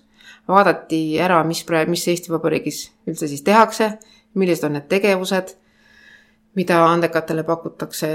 [0.49, 3.93] vaadati ära, mis praegu, mis Eesti Vabariigis üldse siis tehakse,
[4.33, 5.53] millised on need tegevused,
[6.57, 8.09] mida andekatele pakutakse,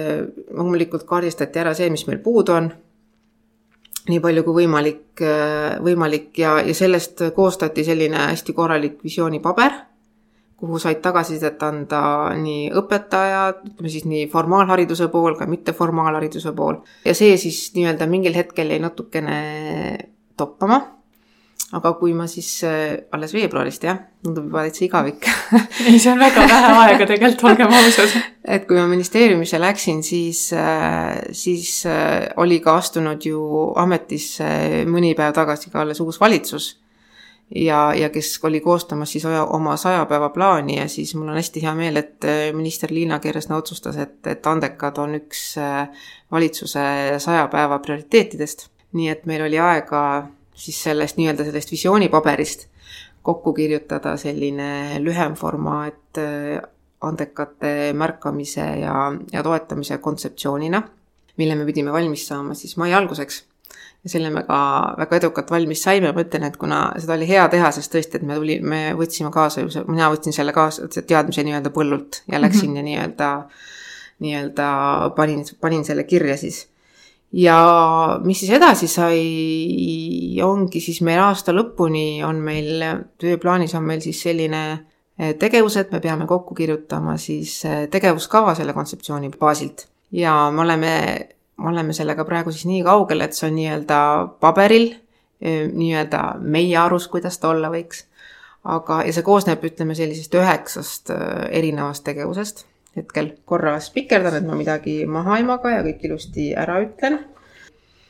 [0.51, 2.69] loomulikult kaardistati ära see, mis meil puudu on,
[4.11, 5.23] nii palju kui võimalik,
[5.85, 9.79] võimalik ja, ja sellest koostati selline hästi korralik visioonipaber,
[10.61, 12.01] kuhu said tagasisidet anda
[12.41, 16.83] nii õpetajad, ütleme siis nii formaalhariduse pool, ka mitteformaalhariduse pool.
[17.05, 19.39] ja see siis nii-öelda mingil hetkel jäi natukene
[20.37, 20.83] toppama
[21.75, 25.27] aga kui ma siis äh, alles veebruarist jah, tundub juba täitsa igavik
[25.89, 28.15] ei, see on väga vähe aega tegelikult, olgem ausad.
[28.57, 33.43] et kui ma ministeeriumisse läksin, siis, äh, siis äh, oli ka astunud ju
[33.81, 34.47] ametisse
[34.91, 36.69] mõni päev tagasi ka alles uus valitsus
[37.51, 41.65] ja, ja kes oli koostamas siis oma saja päeva plaani ja siis mul on hästi
[41.65, 45.43] hea meel, et minister Liina Kersna otsustas, et, et andekad on üks
[46.33, 46.87] valitsuse
[47.19, 48.69] saja päeva prioriteetidest.
[48.95, 50.01] nii et meil oli aega
[50.55, 52.69] siis sellest nii-öelda sellest visioonipaberist
[53.25, 56.61] kokku kirjutada selline lühem formaat äh,
[57.05, 58.95] andekate märkamise ja,
[59.33, 60.83] ja toetamise kontseptsioonina,
[61.37, 63.45] mille me pidime valmis saama siis mai alguseks.
[64.05, 64.59] ja selle me ka
[64.99, 68.27] väga edukalt valmis saime, ma ütlen, et kuna seda oli hea teha, sest tõesti, et
[68.29, 72.77] me tuli, me võtsime kaasa, mina võtsin selle kaasa, teadmise nii-öelda põllult ja läksin mm
[72.77, 72.77] -hmm.
[72.77, 73.31] ja nii-öelda,
[74.27, 74.69] nii-öelda
[75.17, 76.67] panin, panin selle kirja siis
[77.35, 77.59] ja
[78.25, 79.21] mis siis edasi sai,
[80.45, 82.85] ongi siis meil aasta lõpuni on meil,
[83.21, 88.55] tööplaanis on meil siis selline eh, tegevus, et me peame kokku kirjutama siis eh, tegevuskava
[88.55, 89.89] selle kontseptsiooni baasilt.
[90.13, 90.95] ja me oleme,
[91.59, 94.01] me oleme sellega praegu siis nii kaugel, et see on nii-öelda
[94.41, 94.93] paberil,
[95.43, 98.07] eh, nii-öelda meie arust, kuidas ta olla võiks.
[98.65, 101.11] aga, ja see koosneb, ütleme sellisest üheksast
[101.51, 102.65] erinevast tegevusest
[102.97, 107.19] hetkel korra spikerdan, et ma midagi maha ei maga ja kõik ilusti ära ütlen.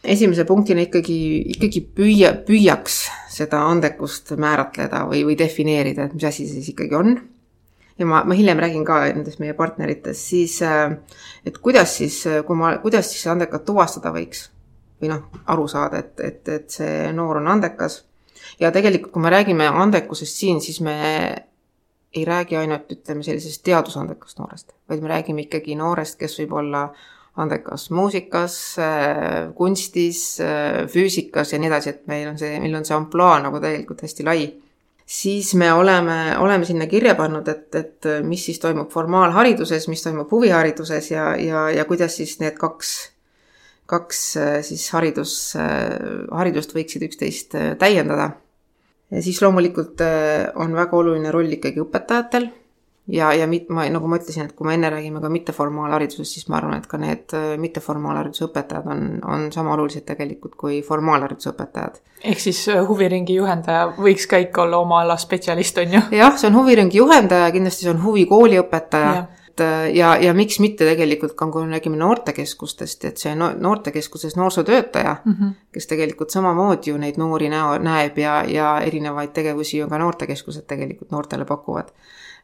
[0.04, 1.18] esimese punktina ikkagi,
[1.54, 2.98] ikkagi püüa, püüaks
[3.32, 7.14] seda andekust määratleda või, või defineerida, et mis asi see siis ikkagi on.
[7.98, 12.76] ja ma, ma hiljem räägin ka nendest meie partneritest, siis et kuidas siis, kui ma,
[12.82, 14.50] kuidas siis andekat tuvastada võiks
[15.00, 18.04] või noh, aru saada, et, et, et see noor on andekas.
[18.60, 20.94] ja tegelikult, kui me räägime andekusest siin, siis me
[22.14, 26.88] ei räägi ainult, ütleme, sellisest teadusandekast noorest, vaid me räägime ikkagi noorest, kes võib olla
[27.40, 32.86] andekas muusikas, äh, kunstis, äh, füüsikas ja nii edasi, et meil on see, meil on
[32.86, 34.52] see ampluaa nagu tegelikult hästi lai.
[35.06, 40.30] siis me oleme, oleme sinna kirja pannud, et, et mis siis toimub formaalhariduses, mis toimub
[40.32, 42.94] huvihariduses ja, ja, ja kuidas siis need kaks,
[43.90, 45.34] kaks äh, siis haridus,
[46.30, 48.30] haridust võiksid üksteist täiendada
[49.22, 52.48] siis loomulikult äh, on väga oluline roll ikkagi õpetajatel
[53.12, 56.48] ja, ja mit-, ma, nagu ma ütlesin, et kui me enne räägime ka mitteformaalharidusest, siis
[56.48, 61.52] ma arvan, et ka need äh, mitteformaalhariduse õpetajad on, on sama olulised tegelikult kui formaalhariduse
[61.52, 62.00] õpetajad.
[62.24, 66.04] ehk siis äh, huviringi juhendaja võiks ka ikka olla oma ala spetsialist, on ju?
[66.18, 70.58] jah, see on huviringi juhendaja, kindlasti see on huvikooli õpetaja et äh, ja, ja miks
[70.58, 75.52] mitte tegelikult ka, kui me räägime noortekeskustest, et see no, noortekeskuses noorsootöötaja mm, -hmm.
[75.72, 80.66] kes tegelikult samamoodi ju neid noori näo, näeb ja, ja erinevaid tegevusi ju ka noortekeskused
[80.66, 81.92] tegelikult noortele pakuvad.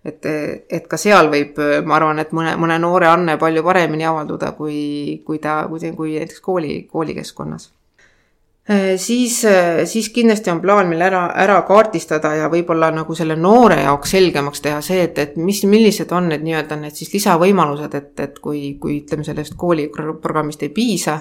[0.05, 0.27] et,
[0.71, 5.23] et ka seal võib, ma arvan, et mõne, mõne noore anne palju paremini avalduda, kui,
[5.27, 7.80] kui ta, kui, kui näiteks kooli, koolikeskkonnas Äh,
[8.97, 13.81] siis, äh, siis kindlasti on plaan meil ära, ära kaardistada ja võib-olla nagu selle noore
[13.83, 18.13] jaoks selgemaks teha see, et, et mis, millised on need nii-öelda need siis lisavõimalused, et,
[18.21, 21.19] et kui, kui ütleme, sellest kooliprogrammist ei piisa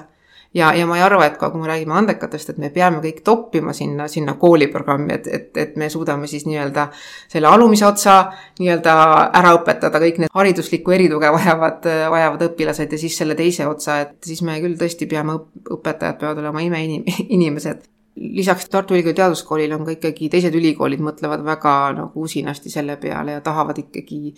[0.54, 3.22] ja, ja ma ei arva, et ka kui me räägime andekatest, et me peame kõik
[3.26, 6.88] toppima sinna, sinna kooliprogrammi, et, et, et me suudame siis nii-öelda
[7.30, 8.18] selle alumise otsa
[8.60, 8.96] nii-öelda
[9.42, 11.86] ära õpetada kõik need hariduslikku erituge vajavad,
[12.16, 15.38] vajavad õpilased ja siis selle teise otsa, et siis me küll tõesti peame,
[15.78, 17.86] õpetajad peavad olema imeinimesed
[18.20, 23.38] lisaks Tartu Ülikooli Teaduskoolile on ka ikkagi teised ülikoolid mõtlevad väga nagu usinasti selle peale
[23.38, 24.34] ja tahavad ikkagi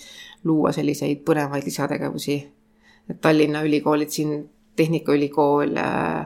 [0.45, 2.35] luua selliseid põnevaid lisategevusi.
[3.09, 4.35] et Tallinna ülikoolid siin
[4.75, 6.25] Tehnikaülikool, äh,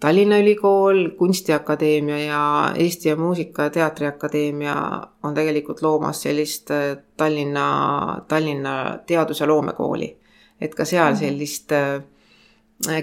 [0.00, 8.24] Tallinna Ülikool, Kunstiakadeemia ja Eesti ja Muusika- ja Teatriakadeemia on tegelikult loomas sellist äh, Tallinna,
[8.28, 10.16] Tallinna teadus- ja loomekooli.
[10.60, 11.18] et ka seal mhm.
[11.18, 12.02] sellist äh,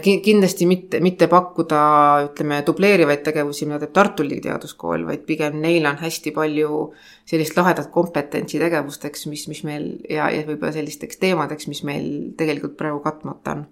[0.01, 1.81] kindlasti mitte, mitte pakkuda,
[2.29, 6.93] ütleme, dubleerivaid tegevusi, mida teeb Tartu Ülikooli Teaduskool, vaid pigem neil on hästi palju
[7.25, 12.77] sellist lahedat kompetentsi tegevusteks, mis, mis meil ja, ja võib-olla sellisteks teemadeks, mis meil tegelikult
[12.77, 13.65] praegu katmata on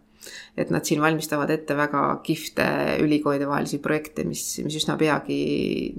[0.58, 2.66] et nad siin valmistavad ette väga kihvte
[3.04, 5.40] ülikoolide vahelisi projekte, mis, mis üsna peagi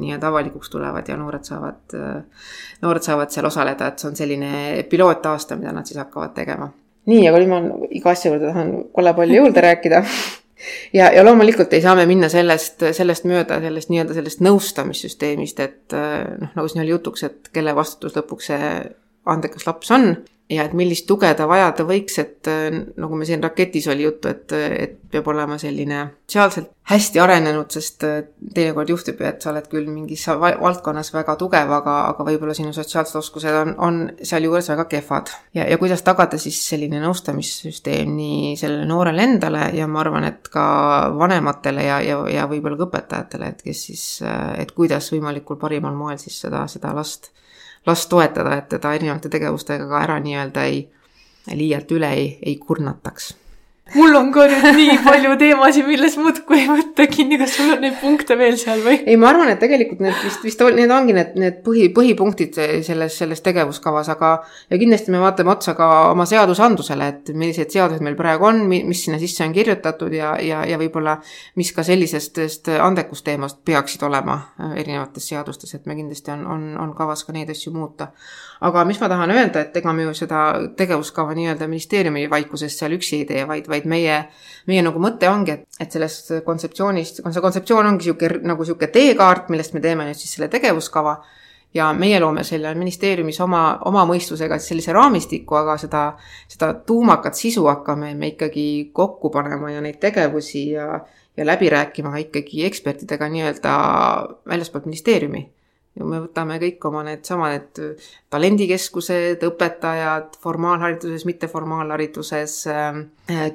[0.00, 1.96] nii-öelda avalikuks tulevad ja noored saavad,
[2.82, 4.52] noored saavad seal osaleda, et see on selline
[4.90, 6.70] pilootaasta, mida nad siis hakkavad tegema.
[7.11, 10.04] nii, aga nüüd ma iga asja juurde tahan kolle palju juurde rääkida
[10.98, 15.96] ja, ja loomulikult ei saa me minna sellest, sellest mööda, sellest nii-öelda sellest nõustamissüsteemist, et
[15.96, 18.70] noh, nagu siin oli jutuks, et kelle vastutus lõpuks see
[19.32, 20.14] andekas laps on
[20.52, 22.50] ja et millist tuge ta vajada võiks, et
[23.00, 28.02] nagu me siin raketis oli juttu, et, et peab olema selline sotsiaalselt hästi arenenud, sest
[28.54, 32.72] teinekord juhtub ju, et sa oled küll mingis valdkonnas väga tugev, aga, aga võib-olla sinu
[32.74, 35.34] sotsiaalsed oskused on, on sealjuures väga kehvad.
[35.54, 40.48] ja, ja kuidas tagada siis selline nõustamissüsteem nii sellele noorele endale ja ma arvan, et
[40.52, 40.64] ka
[41.18, 44.06] vanematele ja, ja, ja võib-olla ka õpetajatele, et kes siis,
[44.58, 47.30] et kuidas võimalikul parimal moel siis seda, seda last
[47.87, 50.85] last toetada, et teda erinevate tegevustega ka ära nii-öelda ei,
[51.55, 53.33] liialt üle ei, ei kurnataks
[53.95, 57.83] mul on ka nüüd nii palju teemasid, millest muudkui ei võta kinni, kas sul on
[57.83, 59.01] neid punkte veel seal või?
[59.05, 63.16] ei, ma arvan, et tegelikult need vist, vist need ongi need, need põhi, põhipunktid selles,
[63.18, 64.31] selles tegevuskavas, aga
[64.71, 69.03] ja kindlasti me vaatame otsa ka oma seadusandlusele, et millised seadused meil praegu on, mis
[69.05, 71.18] sinna sisse on kirjutatud ja, ja, ja võib-olla
[71.61, 76.95] mis ka sellisest andekusteemast peaksid olema äh, erinevates seadustes, et me kindlasti on, on, on
[76.97, 78.12] kavas ka neid asju muuta.
[78.62, 80.42] aga mis ma tahan öelda, et ega me ju seda
[80.79, 84.18] tegevuskava nii-öelda ministeeriumi vaikusest seal üksi ei tee, vaid, vaid meie,
[84.70, 89.48] meie nagu mõte ongi, et, et sellest kontseptsioonist, see kontseptsioon ongi niisugune nagu niisugune teekaart,
[89.52, 91.20] millest me teeme nüüd siis selle tegevuskava.
[91.72, 96.02] Ja meie loome selle ministeeriumis oma, oma mõistusega sellise raamistiku, aga seda,
[96.52, 101.00] seda tuumakat sisu hakkame me ikkagi kokku panema ja neid tegevusi ja,
[101.32, 103.72] ja läbi rääkima ikkagi ekspertidega nii-öelda
[104.52, 105.46] väljaspoolt ministeeriumi
[105.98, 113.00] ja me võtame kõik oma needsamad need talendikeskused, õpetajad formaalhariduses, mitteformaalhariduses äh,.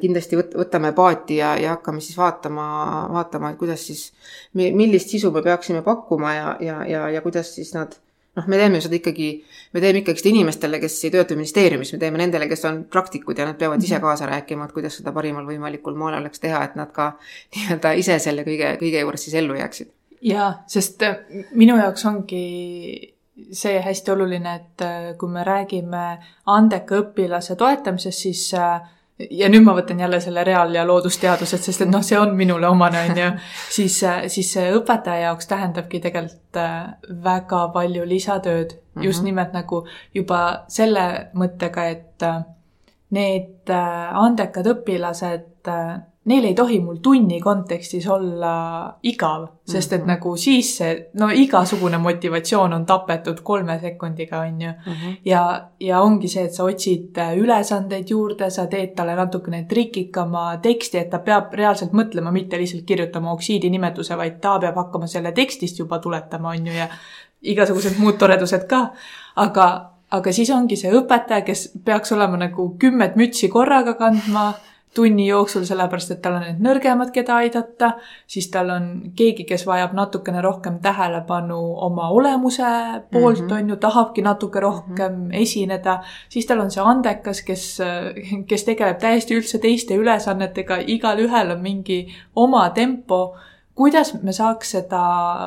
[0.02, 2.68] kindlasti võt-, võtame paati ja, ja hakkame siis vaatama,
[3.14, 4.12] vaatama, et kuidas siis,
[4.54, 7.98] millist sisu me peaksime pakkuma ja, ja, ja, ja kuidas siis nad
[8.38, 9.32] noh, me teeme seda ikkagi,
[9.74, 13.40] me teeme ikkagi seda inimestele, kes ei tööta ministeeriumis, me teeme nendele, kes on praktikud
[13.40, 14.06] ja nad peavad ise mhm.
[14.06, 17.16] kaasa rääkima, et kuidas seda parimal võimalikul moel oleks teha, et nad ka
[17.58, 21.18] nii-öelda ise selle kõige, kõige juures siis ellu jääksid jaa, sest äh,
[21.56, 22.44] minu jaoks ongi
[23.54, 26.04] see hästi oluline, et äh, kui me räägime
[26.54, 28.80] andeka õpilase toetamisest, siis äh,
[29.30, 32.70] ja nüüd ma võtan jälle selle reaal- ja loodusteadused, sest et noh, see on minule
[32.70, 33.30] omane, on ju,
[33.78, 34.00] siis,
[34.34, 36.62] siis see õpetaja jaoks tähendabki tegelikult
[37.24, 38.78] väga palju lisatööd mm.
[38.94, 39.06] -hmm.
[39.06, 42.30] just nimelt nagu juba selle mõttega, et
[43.14, 45.70] need andekad õpilased
[46.28, 48.54] neil ei tohi mul tunni kontekstis olla
[49.04, 50.12] igav, sest et mm -hmm.
[50.14, 54.94] nagu siis see, no igasugune motivatsioon on tapetud kolme sekundiga, on ju mm.
[54.94, 55.16] -hmm.
[55.26, 60.98] ja, ja ongi see, et sa otsid ülesandeid juurde, sa teed talle natukene trikikama teksti,
[60.98, 65.32] et ta peab reaalselt mõtlema, mitte lihtsalt kirjutama oksiidi nimetuse, vaid ta peab hakkama selle
[65.32, 66.88] tekstist juba tuletama, on ju, ja
[67.42, 68.88] igasugused muud toredused ka.
[69.36, 74.54] aga, aga siis ongi see õpetaja, kes peaks olema nagu kümmet mütsi korraga kandma
[74.98, 77.92] tunni jooksul, sellepärast et tal on need nõrgemad, keda aidata,
[78.30, 82.66] siis tal on keegi, kes vajab natukene rohkem tähelepanu oma olemuse
[83.12, 83.58] poolt mm, -hmm.
[83.60, 85.42] on ju, tahabki natuke rohkem mm -hmm.
[85.42, 87.68] esineda, siis tal on see andekas, kes,
[88.48, 93.36] kes tegeleb täiesti üldse teiste ülesannetega, igalühel on mingi oma tempo.
[93.76, 95.02] kuidas me saaks seda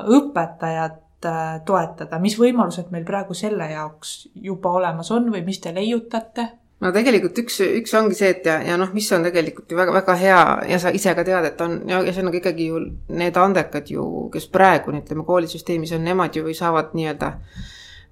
[0.07, 5.75] õpetajat äh, toetada, mis võimalused meil praegu selle jaoks juba olemas on või mis te
[5.75, 6.60] leiutate?
[6.81, 9.95] No tegelikult üks, üks ongi see, et ja, ja noh, mis on tegelikult ju väga,
[10.01, 10.41] väga hea
[10.71, 12.81] ja sa ise ka tead, et on ja, ja see on nagu ikkagi ju
[13.21, 17.35] need andekad ju, kes praegu ütleme koolisüsteemis on, nemad ju saavad nii-öelda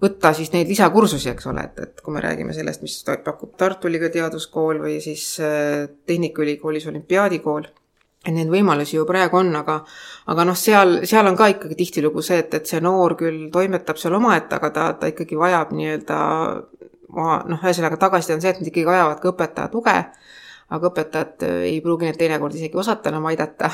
[0.03, 3.91] võtta siis neid lisakursusi, eks ole, et, et kui me räägime sellest, mis pakub Tartu
[3.91, 7.67] Ülikooli Teaduskool või siis äh, Tehnikaülikoolis olümpiaadikool,
[8.23, 9.81] et neid võimalusi ju praegu on, aga
[10.31, 13.99] aga noh, seal, seal on ka ikkagi tihtilugu see, et, et see noor küll toimetab
[13.99, 16.19] seal omaette, aga ta, ta ikkagi vajab nii-öelda
[17.17, 19.97] ma noh, ühesõnaga tagasiside on see, et nad ikkagi vajavad ka õpetaja tuge,
[20.77, 23.71] aga õpetajad äh, ei pruugi neid teinekord isegi osata enam aidata.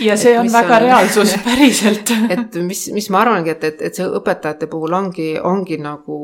[0.00, 2.10] Ja see on väga on, reaalsus päriselt.
[2.32, 6.18] Et mis, mis ma arvangi, et, et, et see õpetajate puhul ongi, ongi nagu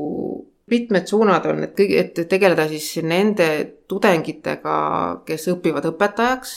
[0.72, 3.48] mitmed suunad on, et kõige, et tegeleda siis nende
[3.90, 4.76] tudengitega,
[5.28, 6.54] kes õpivad õpetajaks,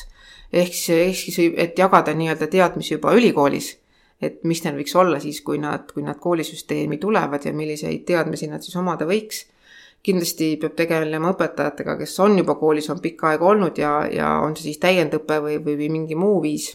[0.56, 3.76] ehk siis, ehk siis, et jagada nii-öelda teadmisi juba ülikoolis
[4.24, 8.50] et mis neil võiks olla siis, kui nad, kui nad koolisüsteemi tulevad ja milliseid teadmisi
[8.50, 9.44] nad siis omada võiks
[10.06, 14.56] kindlasti peab tegelema õpetajatega, kes on juba koolis, on pikka aega olnud ja, ja on
[14.56, 16.72] see siis täiendõpe või, või, mingi muu viis,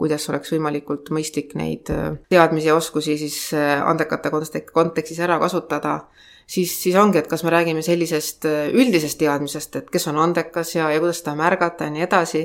[0.00, 4.32] kuidas oleks võimalikult mõistlik neid äh, teadmisi ja oskusi siis äh, andekate
[4.72, 6.00] kontekstis ära kasutada,
[6.44, 10.74] siis, siis ongi, et kas me räägime sellisest äh, üldisest teadmisest, et kes on andekas
[10.76, 12.44] ja, ja kuidas seda märgata ja nii edasi,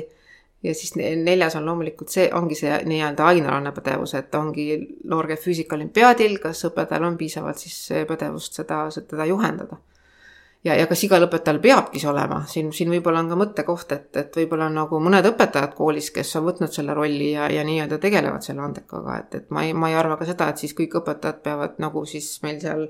[0.62, 4.68] ja siis neljas on loomulikult see, ongi see nii-öelda ainealane pädevus, et ongi
[5.10, 9.82] noor käib füüsikaolümpiaadil, kas õpetajal on piisavalt siis pädevust seda, seda juhendada
[10.64, 14.10] ja, ja kas igal õpetajal peabki see olema, siin, siin võib-olla on ka mõttekoht, et,
[14.20, 17.98] et võib-olla on nagu mõned õpetajad koolis, kes on võtnud selle rolli ja, ja nii-öelda
[18.02, 21.00] tegelevad selle andekaga, et, et ma ei, ma ei arva ka seda, et siis kõik
[21.02, 22.86] õpetajad peavad nagu siis meil seal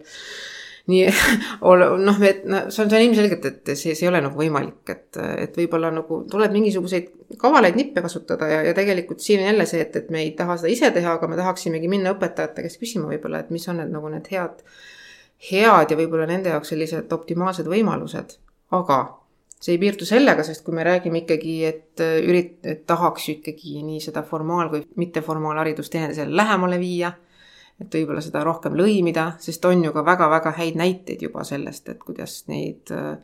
[0.90, 1.02] nii
[2.06, 4.82] noh, et no, see on, see on ilmselgelt, et see, see ei ole nagu võimalik,
[4.90, 9.66] et, et võib-olla nagu tuleb mingisuguseid kavalaid nippe kasutada ja, ja tegelikult siin on jälle
[9.70, 12.82] see, et, et me ei taha seda ise teha, aga me tahaksimegi minna õpetajate käest
[12.82, 14.61] küsima võib-olla, et mis on need nagu need head,
[15.50, 18.38] head ja võib-olla nende jaoks sellised optimaalsed võimalused.
[18.70, 19.00] aga
[19.62, 23.83] see ei piirdu sellega, sest kui me räägime ikkagi, et ürit-, et tahaks ju ikkagi
[23.87, 27.12] nii seda formaal- kui mitteformaalharidust teineteisele lähemale viia
[27.83, 32.02] et võib-olla seda rohkem lõimida, sest on ju ka väga-väga häid näiteid juba sellest, et
[32.02, 33.16] kuidas neid äh,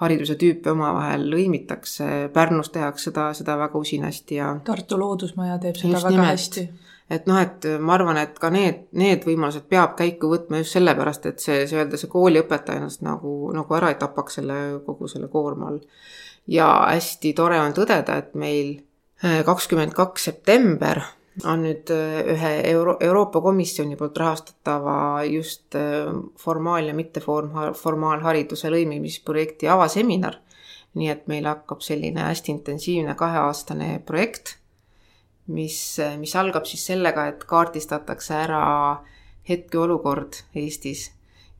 [0.00, 5.98] hariduse tüüpe omavahel lõimitakse, Pärnus tehakse seda, seda väga usinasti ja Tartu Loodusmaja teeb seda
[5.98, 6.32] väga nimelt.
[6.32, 6.66] hästi.
[7.10, 11.26] Et noh, et ma arvan, et ka need, need võimalused peab käiku võtma just sellepärast,
[11.26, 15.30] et see, see öelda, see kooliõpetaja ennast nagu, nagu ära ei tapaks selle, kogu selle
[15.32, 15.80] koorma all.
[16.46, 18.76] ja hästi tore on tõdeda, et meil
[19.24, 21.02] äh, kakskümmend kaks september
[21.44, 29.70] on nüüd äh, ühe Euro Euroopa Komisjoni poolt rahastatava just äh, formaal- ja mitteformaalhariduse lõimimisprojekti
[29.70, 30.40] avaseminar.
[30.90, 34.56] nii et meil hakkab selline hästi intensiivne kaheaastane projekt,
[35.46, 38.62] mis, mis algab siis sellega, et kaardistatakse ära
[39.48, 41.10] hetkeolukord Eestis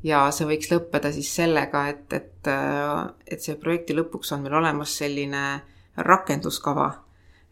[0.07, 2.51] ja see võiks lõppeda siis sellega, et, et,
[3.27, 5.45] et see projekti lõpuks on meil olemas selline
[5.97, 6.91] rakenduskava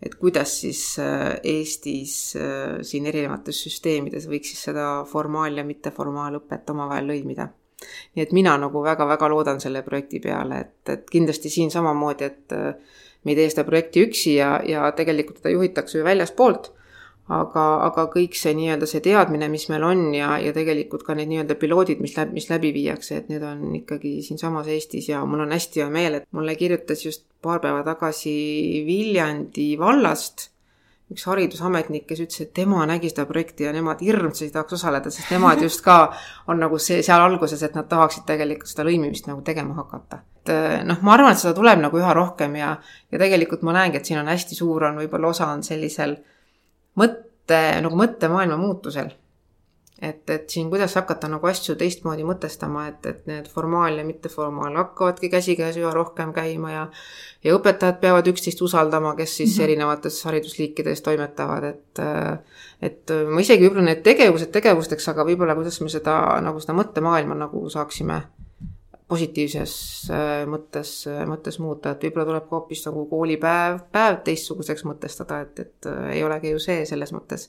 [0.02, 0.82] et kuidas siis
[1.42, 2.14] Eestis
[2.86, 7.48] siin erinevates süsteemides võiks siis seda formaal- ja mitteformaalõpet omavahel lõimida.
[8.14, 12.56] Nii et mina nagu väga-väga loodan selle projekti peale, et, et kindlasti siin samamoodi, et
[12.56, 16.72] äh, me ei tee seda projekti üksi ja, ja tegelikult teda juhitakse ju väljaspoolt
[17.28, 21.30] aga, aga kõik see nii-öelda see teadmine, mis meil on ja, ja tegelikult ka need
[21.32, 25.44] nii-öelda piloodid, mis läbi, mis läbi viiakse, et need on ikkagi siinsamas Eestis ja mul
[25.44, 28.32] on hästi hea meel, et mulle kirjutas just paar päeva tagasi
[28.88, 30.48] Viljandi vallast
[31.08, 35.30] üks haridusametnik, kes ütles, et tema nägi seda projekti ja nemad hirmsasti tahaks osaleda, sest
[35.32, 35.98] nemad just ka
[36.52, 40.20] on nagu see seal alguses, et nad tahaksid tegelikult seda lõimimist nagu tegema hakata.
[40.44, 40.52] et
[40.88, 42.74] noh, ma arvan, et seda tuleb nagu üha rohkem ja,
[43.12, 46.18] ja tegelikult ma näengi, et siin on hästi suur on võib-olla osa on sellisel
[47.00, 49.10] mõtte, nagu mõttemaailma muutusel.
[50.02, 54.76] Et, et siin, kuidas hakata nagu asju teistmoodi mõtestama, et, et need formaal ja mitteformaal
[54.78, 56.86] hakkavadki käsikäes üha rohkem käima ja
[57.44, 59.64] ja õpetajad peavad üksteist usaldama, kes siis mm -hmm.
[59.64, 62.02] erinevates haridusliikides toimetavad, et
[62.82, 67.34] et ma isegi võib-olla need tegevused tegevusteks, aga võib-olla kuidas me seda, nagu seda mõttemaailma
[67.34, 68.22] nagu saaksime
[69.08, 69.72] positiivses
[70.10, 75.58] äh, mõttes, mõttes muuta, et võib-olla tuleb ka hoopis nagu koolipäev, päev teistsuguseks mõtestada, et,
[75.64, 77.48] et äh, ei olegi ju see selles mõttes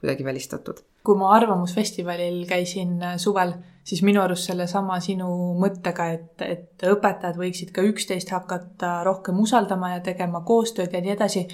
[0.00, 0.80] kuidagi välistatud.
[1.04, 5.28] kui ma Arvamusfestivalil käisin suvel, siis minu arust sellesama sinu
[5.60, 11.14] mõttega, et, et õpetajad võiksid ka üksteist hakata rohkem usaldama ja tegema koostööd ja nii
[11.16, 11.46] edasi,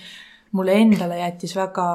[0.57, 1.87] mulle endale jättis väga,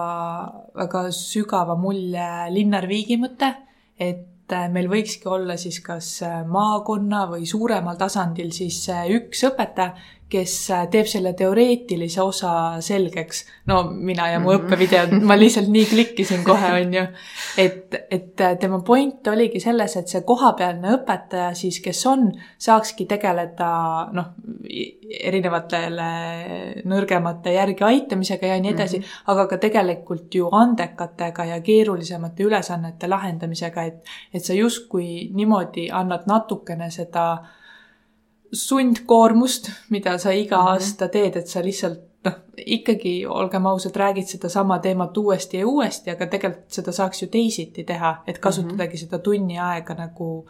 [0.77, 3.51] väga sügava mulje Linnar Viigi mõte,
[3.99, 9.45] et äh, meil võikski olla siis kas äh, maakonna või suuremal tasandil siis äh, üks
[9.51, 9.95] õpetaja,
[10.31, 10.53] kes
[10.91, 13.43] teeb selle teoreetilise osa selgeks.
[13.67, 14.59] no mina ja mu -hmm.
[14.59, 17.05] õppevideod, ma lihtsalt nii klikkisin kohe, on ju.
[17.57, 23.71] et, et tema point oligi selles, et see kohapealne õpetaja siis, kes on, saakski tegeleda
[24.11, 24.33] noh,
[25.19, 26.09] erinevatele
[26.85, 29.31] nõrgemate järgi aitamisega ja nii edasi mm, -hmm.
[29.33, 36.23] aga ka tegelikult ju andekatega ja keerulisemate ülesannete lahendamisega, et, et sa justkui niimoodi annad
[36.27, 37.25] natukene seda
[38.53, 40.71] sundkoormust, mida sa iga mm -hmm.
[40.71, 42.33] aasta teed, et sa lihtsalt noh,
[42.65, 47.83] ikkagi olgem ausad, räägid sedasama teemat uuesti ja uuesti, aga tegelikult seda saaks ju teisiti
[47.83, 50.45] teha, et kasutadagi seda tunni aega nagu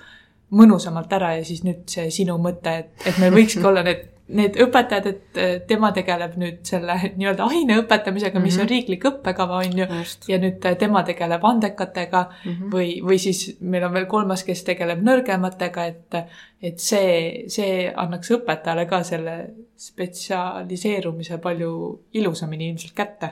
[0.51, 4.57] mõnusamalt ära ja siis nüüd see sinu mõte, et, et meil võikski olla need need
[4.63, 8.61] õpetajad, et tema tegeleb nüüd selle nii-öelda aine õpetamisega, mis mm -hmm.
[8.61, 8.71] on mhm.
[8.71, 9.87] riiklik õppekava, on ju,
[10.27, 12.71] ja nüüd tema tegeleb andekatega mm -hmm.
[12.73, 16.19] või, või siis meil on veel kolmas, kes tegeleb nõrgematega, et,
[16.61, 19.37] et see, see annaks õpetajale ka selle
[19.75, 21.71] spetsialiseerumise palju
[22.13, 23.31] ilusamini ilmselt kätte.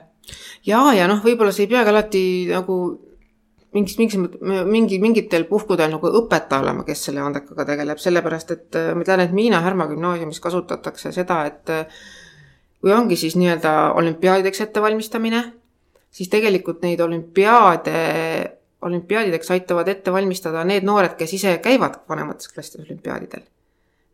[0.65, 3.08] ja, ja noh, võib-olla see ei peagi alati nagu
[3.75, 4.17] mingis, mingis,
[4.65, 9.23] mingi, mingitel puhkudel nagu õpetaja olema, kes selle andekaga tegeleb, sellepärast et äh, ma tean,
[9.23, 12.01] et Miina Härma gümnaasiumis kasutatakse seda, et äh,
[12.81, 15.43] kui ongi siis nii-öelda olümpiaadideks ettevalmistamine,
[16.09, 18.01] siis tegelikult neid olümpiaade,
[18.87, 23.45] olümpiaadideks aitavad ette valmistada need noored, kes ise käivad vanemates klassides olümpiaadidel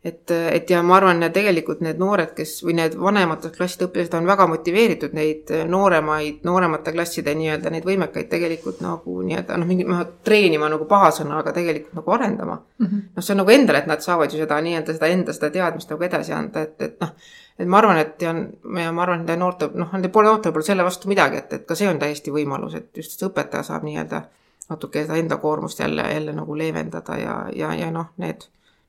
[0.06, 4.28] et, et ja ma arvan, tegelikult need noored, kes või need vanemate klasside õpilased on
[4.30, 9.88] väga motiveeritud neid nooremaid, nooremate klasside nii-öelda neid võimekaid tegelikult nagu nii-öelda noh, mingi
[10.28, 12.86] treenima nagu paha sõna, aga tegelikult nagu arendama mm.
[12.86, 13.02] -hmm.
[13.16, 15.90] noh, see on nagu endale, et nad saavad ju seda nii-öelda seda enda seda teadmist
[15.96, 17.14] nagu edasi anda, et, et noh,
[17.60, 18.36] et ma arvan, et ja,
[18.86, 21.66] ja ma arvan, nende noorte, noh, nende poole noortel pole selle vastu midagi, et, et
[21.66, 24.28] ka see on täiesti võimalus, et just see õpetaja saab nii-öelda
[24.70, 28.46] natuke seda enda koormust jälle, jälle nagu leevendada ja, ja, ja noh, need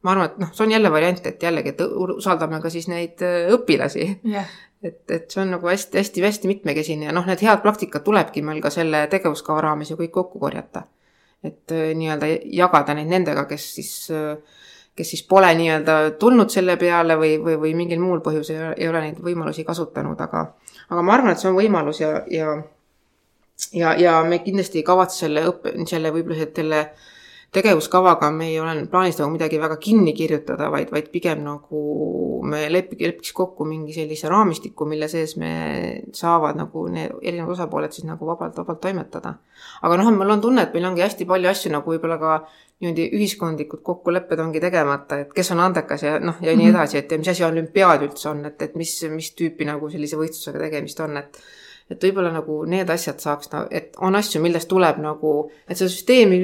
[0.07, 1.81] ma arvan, et noh, see on jälle variant, et jällegi, et
[2.17, 4.53] usaldame ka siis neid äh, õpilasi jah,
[4.87, 8.71] et, et see on nagu hästi-hästi-hästi mitmekesine ja noh, need head praktikad tulebki meil ka
[8.75, 10.87] selle tegevuskava raames ju kõik kokku korjata.
[11.45, 12.31] et äh, nii-öelda
[12.61, 13.91] jagada neid nendega, kes siis,
[14.97, 19.03] kes siis pole nii-öelda tulnud selle peale või, või, või mingil muul põhjusel ei ole
[19.09, 20.47] neid võimalusi kasutanud, aga
[20.87, 22.57] aga ma arvan, et see on võimalus ja, ja
[23.73, 26.81] ja, ja me kindlasti ei kavatse selle õppe, selle võib-olla selle
[27.57, 31.83] tegevuskavaga me ei ole plaanis nagu midagi väga kinni kirjutada, vaid, vaid pigem nagu
[32.47, 35.51] me lepi-, lepiks kokku mingi sellise raamistiku, mille sees me
[36.17, 39.35] saavad nagu need erinevad osapooled siis nagu vabalt, vabalt toimetada.
[39.83, 42.39] aga noh, mul on tunne, et meil ongi hästi palju asju nagu võib-olla ka
[42.85, 47.15] niimoodi ühiskondlikud kokkulepped ongi tegemata, et kes on andekas ja noh, ja nii edasi, et
[47.17, 51.17] mis asi olümpiaad üldse on, et, et mis, mis tüüpi nagu sellise võistlusega tegemist on,
[51.23, 51.41] et
[51.91, 55.37] et võib-olla nagu need asjad saaks, et on asju, millest tuleb nagu,
[55.69, 56.41] et seda süsteemi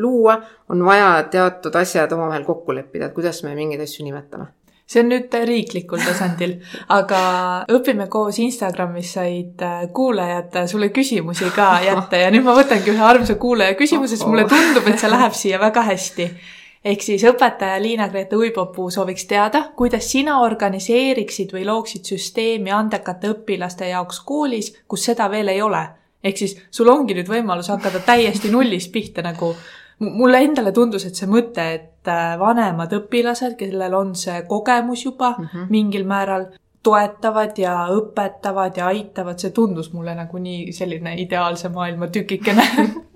[0.00, 0.36] luua,
[0.68, 4.50] on vaja teatud asjad omavahel kokku leppida, et kuidas me mingeid asju nimetame.
[4.84, 6.58] See on nüüd riiklikul tasandil,
[6.92, 7.20] aga
[7.72, 13.00] Õpime koos Instagramis said äh, kuulajad sulle küsimusi ka jätta ja nüüd ma võtangi ühe
[13.00, 16.28] armsa kuulaja küsimuse, sest mulle tundub, et see läheb siia väga hästi
[16.84, 23.88] ehk siis õpetaja Liina-Grete Uibopuu sooviks teada, kuidas sina organiseeriksid või looksid süsteemi andekate õpilaste
[23.88, 25.86] jaoks koolis, kus seda veel ei ole.
[26.24, 29.54] ehk siis sul ongi nüüd võimalus hakata täiesti nullist pihta nagu
[29.98, 35.34] mulle endale tundus, et see mõte, et äh, vanemad õpilased, kellel on see kogemus juba
[35.38, 35.66] mm -hmm.
[35.70, 36.46] mingil määral,
[36.82, 42.62] toetavad ja õpetavad ja aitavad, see tundus mulle nagu nii selline ideaalse maailma tükikene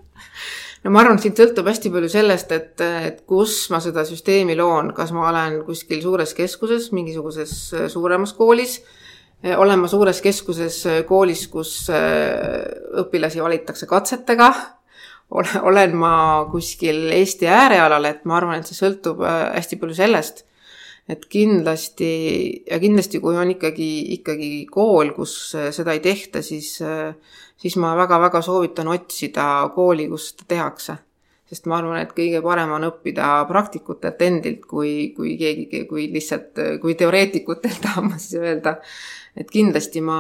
[0.85, 4.93] no ma arvan, siin sõltub hästi palju sellest, et, et kus ma seda süsteemi loon,
[4.97, 7.55] kas ma olen kuskil suures keskuses, mingisuguses
[7.93, 8.79] suuremas koolis,
[9.59, 11.77] olen ma suures keskuses koolis, kus
[13.05, 14.51] õpilasi valitakse katsetega?
[15.29, 16.13] Ole, olen ma
[16.49, 20.47] kuskil Eesti äärealal, et ma arvan, et see sõltub hästi palju sellest,
[21.09, 22.13] et kindlasti
[22.69, 25.35] ja kindlasti, kui on ikkagi, ikkagi kool, kus
[25.73, 26.75] seda ei tehta, siis,
[27.57, 30.99] siis ma väga-väga soovitan otsida kooli, kus seda tehakse.
[31.49, 36.61] sest ma arvan, et kõige parem on õppida praktikutelt endilt, kui, kui keegi, kui lihtsalt,
[36.83, 38.77] kui teoreetikutelt tahan ma siis öelda
[39.39, 40.19] et kindlasti ma,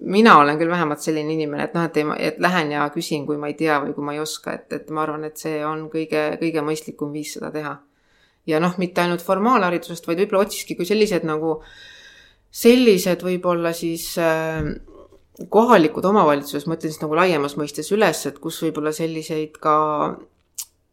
[0.00, 3.36] mina olen küll vähemalt selline inimene, et noh, et ei, et lähen ja küsin, kui
[3.40, 5.86] ma ei tea või kui ma ei oska, et, et ma arvan, et see on
[5.92, 7.76] kõige, kõige mõistlikum viis seda teha.
[8.48, 11.50] Ja noh, mitte ainult formaalharidusest, vaid võib-olla otsiski kui sellised nagu,
[12.54, 14.62] sellised võib-olla siis äh,
[15.52, 19.74] kohalikud omavalitsused, ma ütlen siis nagu laiemas mõistes üles, et kus võib-olla selliseid ka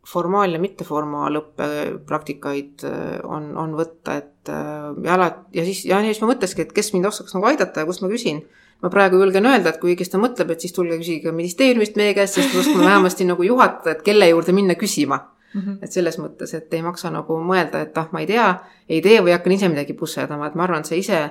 [0.06, 6.22] formaal- ja mitteformaalõppepraktikaid äh, on, on võtta, et äh, ja alati, ja siis, ja siis
[6.22, 8.38] ma mõtlesingi, et kes mind oskaks nagu aidata ja kust ma küsin.
[8.84, 12.14] ma praegu julgen öelda, et kui kes ta mõtleb, et siis tulge küsige ministeeriumist meie
[12.14, 15.62] käest, sest me oskame vähemasti nagu juhatada, et kelle juurde minna küsima mm.
[15.62, 15.78] -hmm.
[15.82, 18.48] et selles mõttes, et ei maksa nagu mõelda, et ah, ma ei tea,
[18.90, 21.30] ei tee või hakkan ise midagi pusserdama, et ma arvan, et see ise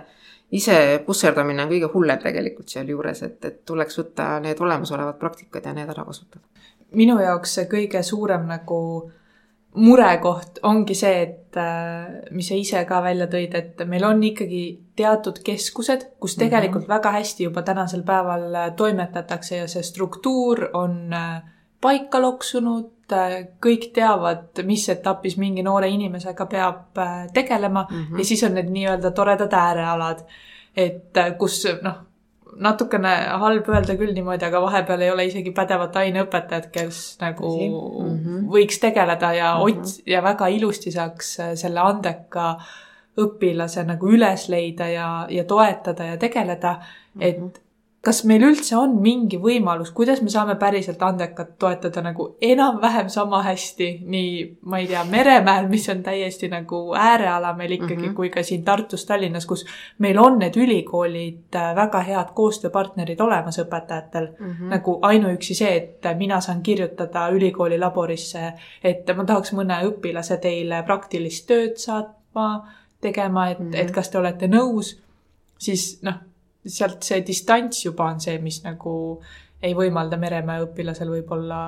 [0.53, 5.73] ise pusserdamine on kõige hullem tegelikult sealjuures, et, et tuleks võtta need olemasolevad praktikad ja
[5.73, 6.45] need ära kasutada
[6.95, 8.81] minu jaoks see kõige suurem nagu
[9.75, 14.63] murekoht ongi see, et äh, mis sa ise ka välja tõid, et meil on ikkagi
[14.97, 16.95] teatud keskused, kus tegelikult mm -hmm.
[16.95, 21.43] väga hästi juba tänasel päeval äh, toimetatakse ja see struktuur on äh,
[21.81, 22.93] paika loksunud,
[23.61, 26.99] kõik teavad, mis etapis mingi noore inimesega peab
[27.35, 28.19] tegelema mm -hmm.
[28.19, 30.25] ja siis on need nii-öelda toredad äärealad,
[30.77, 32.03] et kus noh
[32.61, 38.17] natukene halb öelda küll niimoodi, aga vahepeal ei ole isegi pädevat aineõpetajat, kes nagu mm
[38.17, 38.47] -hmm.
[38.55, 39.83] võiks tegeleda ja mm -hmm.
[39.83, 42.57] ots- ja väga ilusti saaks äh, selle andeka
[43.21, 47.21] õpilase nagu üles leida ja, ja toetada ja tegeleda mm.
[47.21, 47.27] -hmm.
[47.27, 47.63] et
[48.05, 53.41] kas meil üldse on mingi võimalus, kuidas me saame päriselt andekat toetada nagu enam-vähem sama
[53.47, 54.33] hästi nii,
[54.69, 58.17] ma ei tea, Meremäel, mis on täiesti nagu ääreala meil ikkagi mm, -hmm.
[58.17, 59.65] kui ka siin Tartus, Tallinnas, kus
[59.99, 64.53] meil on need ülikoolid äh, väga head koostööpartnerid olemas õpetajatel mm.
[64.53, 64.75] -hmm.
[64.77, 68.53] nagu ainuüksi see, et mina saan kirjutada ülikooli laborisse,
[68.85, 72.69] et ma tahaks mõne õpilase teile praktilist tööd saatma,
[73.01, 73.81] tegema, et mm, -hmm.
[73.81, 74.99] et kas te olete nõus,
[75.59, 76.34] siis noh
[76.67, 78.95] sealt see distants juba on see, mis nagu
[79.65, 81.59] ei võimalda Meremäe õpilasel võib-olla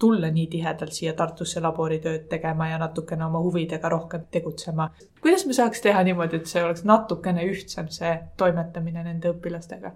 [0.00, 4.88] tulla nii tihedalt siia Tartusse laboritööd tegema ja natukene oma huvidega rohkem tegutsema.
[5.20, 9.92] kuidas me saaks teha niimoodi, et see oleks natukene ühtsem, see toimetamine nende õpilastega?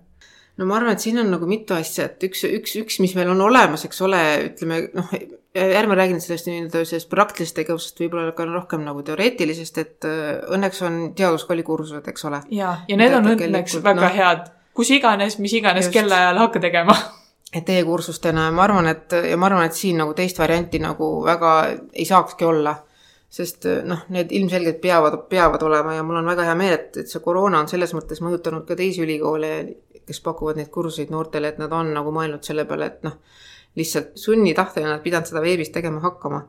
[0.57, 3.33] No ma arvan, et siin on nagu mitu asja, et üks, üks, üks, mis meil
[3.33, 5.13] on olemas, eks ole, ütleme noh,
[5.57, 10.33] ärme räägi nüüd sellest nii-öelda sellest praktilisest tegevusest, võib-olla ka rohkem nagu teoreetilisest, et äh,
[10.57, 12.43] õnneks on teaduskooli kursused, eks ole.
[12.57, 16.97] ja, ja need on õnneks väga no, head, kus iganes, mis iganes kellaajal hakka tegema
[17.55, 21.21] et e-kursustena ja ma arvan, et ja ma arvan, et siin nagu teist varianti nagu
[21.25, 21.53] väga
[21.95, 22.83] ei saakski olla.
[23.37, 27.11] sest noh, need ilmselgelt peavad, peavad olema ja mul on väga hea meel, et, et
[27.11, 29.51] see koroona on selles mõttes mõjutanud ka teisi ülikoole,
[30.07, 33.19] kes pakuvad neid kursuseid noortele, et nad on nagu mõelnud selle peale, et noh,
[33.77, 36.45] lihtsalt sunnitahtel nad pidanud seda veebis tegema hakkama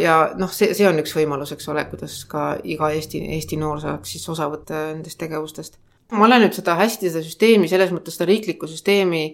[0.00, 3.80] ja noh, see, see on üks võimalus, eks ole, kuidas ka iga Eesti, Eesti noor
[3.82, 5.78] saaks siis osa võtta nendest tegevustest.
[6.12, 9.24] ma olen nüüd seda hästi, seda süsteemi, selles mõttes seda riiklikku süsteemi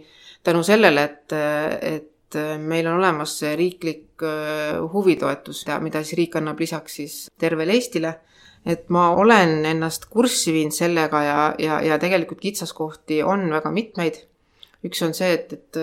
[0.47, 1.37] tänu sellele, et,
[1.83, 7.77] et meil on olemas see riiklik äh, huvitoetus, mida siis riik annab lisaks siis tervele
[7.77, 8.17] Eestile,
[8.67, 14.21] et ma olen ennast kurssi viinud sellega ja, ja, ja tegelikult kitsaskohti on väga mitmeid
[14.87, 15.79] üks on see, et, et,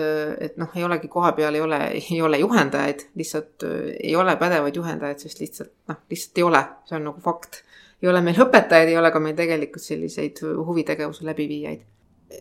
[0.46, 3.64] et noh, ei olegi koha peal, ei ole, ei ole juhendajaid, lihtsalt
[3.94, 7.62] ei ole pädevaid juhendajaid, sest lihtsalt noh, lihtsalt ei ole, see on nagu fakt.
[8.02, 11.86] ei ole meil õpetajaid, ei ole ka meil tegelikult selliseid huvitegevuse läbiviijaid.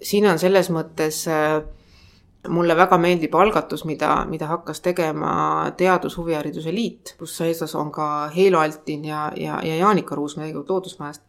[0.04, 1.62] siin on selles mõttes äh,
[2.48, 5.32] mulle väga meeldib algatus, mida, mida hakkas tegema
[5.78, 11.22] Teadus-Huvihariduse Liit, kus eestlasi on ka Heilo Altin ja, ja, ja Jaanika Ruusmäe Toodusmajast.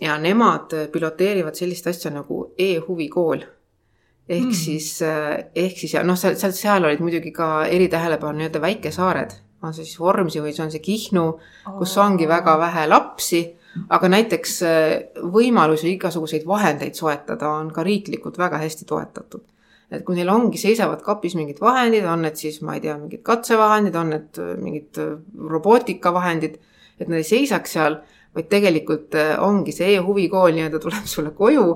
[0.00, 3.42] ja nemad piloteerivad sellist asja nagu e-huvikool
[4.28, 4.54] ehk mm.
[4.54, 9.36] siis, äh, ehk siis ja noh, seal, seal, seal olid muidugi ka eritähelepanu nii-öelda väikesaared,
[9.64, 13.42] on see siis Vormsi või see on see Kihnu oh., kus ongi väga vähe lapsi,
[13.94, 19.46] aga näiteks äh, võimalusi igasuguseid vahendeid soetada on ka riiklikult väga hästi toetatud.
[19.90, 23.22] Et kui neil ongi, seisavad kapis mingid vahendid, on need siis, ma ei tea, mingid
[23.26, 25.00] katsevahendid, on need äh, mingid
[25.56, 26.58] robootikavahendid,
[26.98, 28.00] et nad ei seisaks seal,
[28.36, 31.70] vaid tegelikult ongi see e-huvikool nii-öelda tuleb sulle koju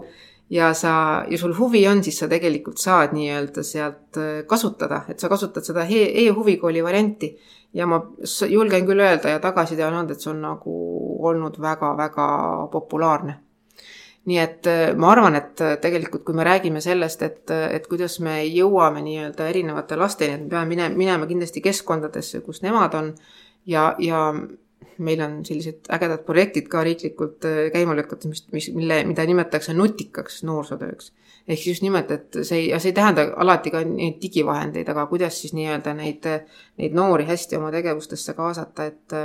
[0.53, 5.21] ja sa, ja sul huvi on, siis sa tegelikult saad nii-öelda sealt äh, kasutada, et
[5.21, 7.37] sa kasutad seda e-huvikooli varianti.
[7.73, 8.03] ja ma
[8.49, 10.73] julgen küll öelda ja tagasiside on olnud, et see on nagu
[11.25, 12.27] olnud väga-väga
[12.73, 13.39] populaarne.
[14.31, 18.21] Nii et äh, ma arvan, et äh, tegelikult, kui me räägime sellest, et, et kuidas
[18.23, 23.13] me jõuame nii-öelda erinevate lasteni, et me peame minema, minema kindlasti keskkondadesse, kus nemad on
[23.67, 24.29] ja, ja
[25.03, 29.75] meil on sellised ägedad projektid ka riiklikult äh, käima lükatud, mis, mis, mille, mida nimetatakse
[29.75, 31.13] nutikaks noorsootööks.
[31.49, 35.09] ehk siis just nimelt, et see ei, see ei tähenda alati ka neid digivahendeid, aga
[35.11, 36.29] kuidas siis nii-öelda neid,
[36.79, 39.17] neid noori hästi oma tegevustesse kaasata, et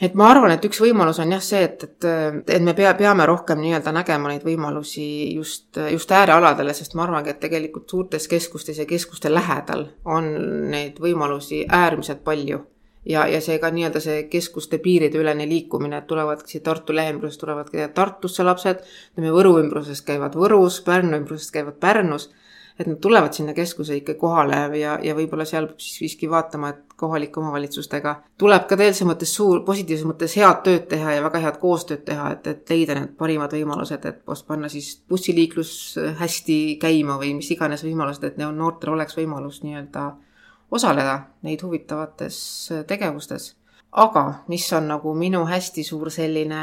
[0.00, 2.08] et ma arvan, et üks võimalus on jah see, et, et,
[2.56, 7.34] et me pea, peame rohkem nii-öelda nägema neid võimalusi just, just äärealadele, sest ma arvangi,
[7.34, 10.30] et tegelikult suurtes keskustes ja keskuste lähedal on
[10.72, 12.64] neid võimalusi äärmiselt palju.
[13.08, 18.44] Ja, ja seega nii-öelda see keskuste piirideülene liikumine, et tulevad siia Tartu lähiümbrusest tulevad Tartusse
[18.44, 18.82] lapsed,
[19.14, 22.28] ütleme Võru ümbrusest käivad Võrus, Pärnu ümbrusest käivad Pärnus,
[22.80, 26.70] et nad tulevad sinna keskuse ikka kohale ja, ja võib-olla seal peab siis siiski vaatama,
[26.72, 31.42] et kohalike omavalitsustega tuleb ka selles mõttes suur, positiivses mõttes head tööd teha ja väga
[31.44, 35.72] head koostööd teha, et, et leida need parimad võimalused, et panna siis bussiliiklus
[36.20, 40.06] hästi käima või mis iganes võimalused, et noortel oleks võimalus nii-öelda
[40.70, 42.38] osaleda neid huvitavates
[42.86, 43.56] tegevustes.
[43.92, 46.60] aga mis on nagu minu hästi suur selline,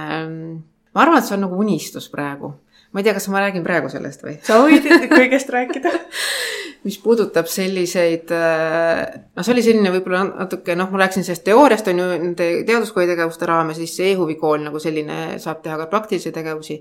[0.93, 2.53] ma arvan, et see on nagu unistus praegu.
[2.93, 4.37] Ma ei tea, kas ma räägin praegu sellest või?
[4.47, 5.93] sa võid kõigest rääkida
[6.87, 12.01] mis puudutab selliseid, noh, see oli selline võib-olla natuke, noh, ma rääkisin sellest teooriast, on
[12.03, 16.79] ju, nende teaduskooli tegevuste raames, siis e-huvikool nagu selline saab teha ka praktilisi tegevusi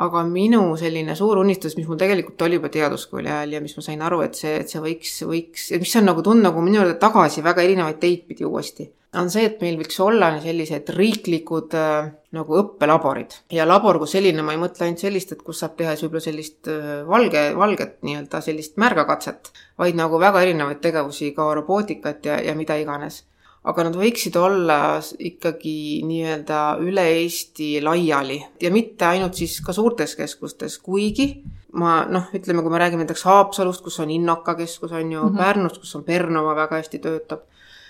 [0.00, 3.84] aga minu selline suur unistus, mis mul tegelikult oli juba teaduskooli ajal ja mis ma
[3.84, 6.96] sain aru, et see, et see võiks, võiks, mis on nagu tundnud nagu minu juurde
[7.02, 8.88] tagasi väga erinevaid teid pidi uuesti,
[9.20, 13.40] on see, et meil võiks olla sellised riiklikud äh, nagu õppelaborid.
[13.52, 16.26] ja labor kui selline, ma ei mõtle ainult sellist, et kus saab teha siis võib-olla
[16.28, 22.40] sellist äh, valge, valget nii-öelda sellist märgakatset, vaid nagu väga erinevaid tegevusi, ka robootikat ja,
[22.46, 23.24] ja mida iganes
[23.64, 24.78] aga nad võiksid olla
[25.20, 31.28] ikkagi nii-öelda üle Eesti laiali ja mitte ainult siis ka suurtes keskustes, kuigi
[31.76, 35.28] ma noh, ütleme, kui me räägime näiteks Haapsalust, kus on Innoka keskus, on ju mm,
[35.28, 35.38] -hmm.
[35.38, 37.40] Pärnust, kus on Pernova väga hästi töötab,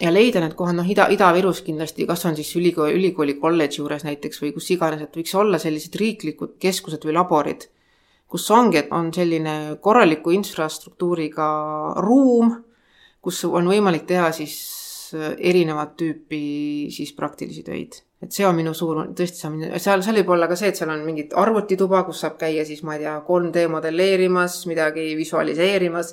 [0.00, 4.04] ja leida need kohad, noh, Ida, Ida-Virus kindlasti, kas on siis ülikooli, ülikooli kolledži juures
[4.04, 7.68] näiteks või kus iganes, et võiks olla sellised riiklikud keskused või laborid,
[8.28, 11.48] kus ongi, et on selline korraliku infrastruktuuriga
[11.96, 12.54] ruum,
[13.20, 14.79] kus on võimalik teha siis
[15.14, 16.44] erinevat tüüpi
[16.94, 18.00] siis praktilisi töid.
[18.20, 20.76] et see on minu suur, tõesti, see on, seal, seal võib olla ka see, et
[20.76, 26.12] seal on mingid arvutituba, kus saab käia siis, ma ei tea, 3D modelleerimas, midagi visualiseerimas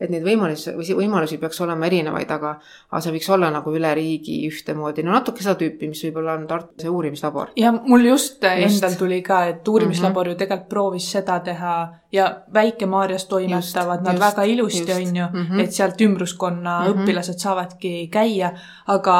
[0.00, 2.54] et neid võimalusi, võimalusi peaks olema erinevaid, aga,
[2.90, 6.46] aga see võiks olla nagu üle riigi ühtemoodi, no natuke seda tüüpi, mis võib-olla on
[6.48, 7.52] Tartu see uurimislabor.
[7.58, 8.78] ja mul just, just.
[8.78, 10.38] endal tuli ka, et uurimislabor mm -hmm.
[10.38, 11.74] ju tegelikult proovis seda teha
[12.12, 15.60] ja Väike-Maarjas toimetavad just, nad just, väga ilusti, on ju mm, -hmm.
[15.60, 17.04] et sealt ümbruskonna mm -hmm.
[17.04, 18.52] õpilased saavadki käia,
[18.86, 19.18] aga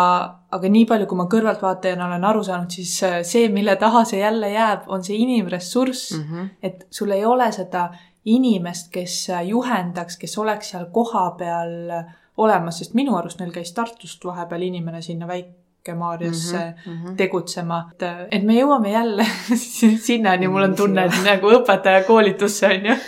[0.51, 4.51] aga nii palju, kui ma kõrvaltvaatajana olen aru saanud, siis see, mille taha see jälle
[4.51, 6.49] jääb, on see inimressurss mm, -hmm.
[6.63, 7.91] et sul ei ole seda
[8.29, 11.93] inimest, kes juhendaks, kes oleks seal kohapeal
[12.39, 17.17] olemas, sest minu arust neil käis Tartust vahepeal inimene sinna Väike-Maarjasse mm -hmm.
[17.17, 17.91] tegutsema.
[17.93, 19.27] et, et me jõuame jälle
[20.09, 22.99] sinnani, mul on tunne, et nagu õpetajakoolitusse on ju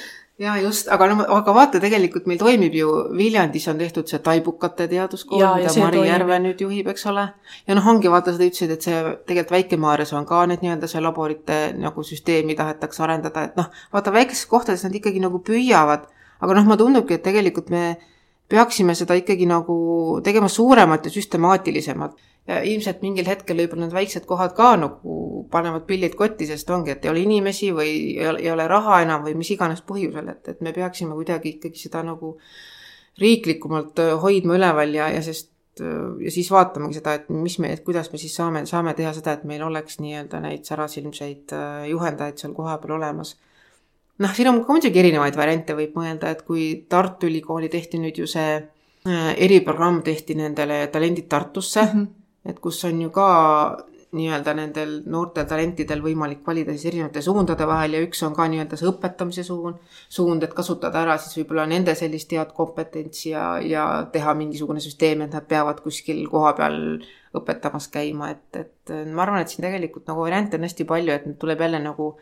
[0.41, 4.87] ja just, aga no aga vaata, tegelikult meil toimib ju, Viljandis on tehtud see taibukate
[4.91, 7.27] teaduskool, mida Mari Järve nüüd juhib, eks ole.
[7.69, 11.05] ja noh, ongi vaata, sa ütlesid, et see tegelikult Väike-Maarjas on ka nüüd nii-öelda see
[11.05, 16.09] laborite nagu süsteemi tahetakse arendada, et noh, vaata väikestes kohtades nad ikkagi nagu püüavad,
[16.41, 17.85] aga noh, mulle tundubki, et tegelikult me
[18.51, 19.77] peaksime seda ikkagi nagu
[20.25, 22.19] tegema suuremat ja süstemaatilisemat
[22.51, 26.95] ja ilmselt mingil hetkel võib-olla need väiksed kohad ka nagu panevad pillid kotti, sest ongi,
[26.95, 30.61] et ei ole inimesi või ei ole, raha enam või mis iganes põhjusel, et, et
[30.65, 32.37] me peaksime kuidagi ikkagi seda nagu
[33.21, 35.51] riiklikumalt hoidma üleval ja, ja sest
[36.21, 39.37] ja siis vaatamegi seda, et mis me, et kuidas me siis saame, saame teha seda,
[39.37, 41.55] et meil oleks nii-öelda neid särasilmseid
[41.89, 43.37] juhendajaid seal kohapeal olemas.
[44.21, 48.21] Noh, siin on ka muidugi erinevaid variante, võib mõelda, et kui Tartu Ülikooli tehti nüüd
[48.21, 48.61] ju see
[49.41, 52.09] eriprogramm tehti nendele Talendid Tartusse mm, -hmm
[52.45, 53.29] et kus on ju ka
[54.17, 58.79] nii-öelda nendel noortel talentidel võimalik valida siis erinevate suundade vahel ja üks on ka nii-öelda
[58.79, 59.79] see õpetamise suund,
[60.11, 65.23] suund, et kasutada ära siis võib-olla nende sellist head kompetentsi ja, ja teha mingisugune süsteem,
[65.27, 66.81] et nad peavad kuskil kohapeal
[67.39, 71.31] õpetamas käima, et, et ma arvan, et siin tegelikult nagu variante on hästi palju, et
[71.39, 72.17] tuleb jälle nagu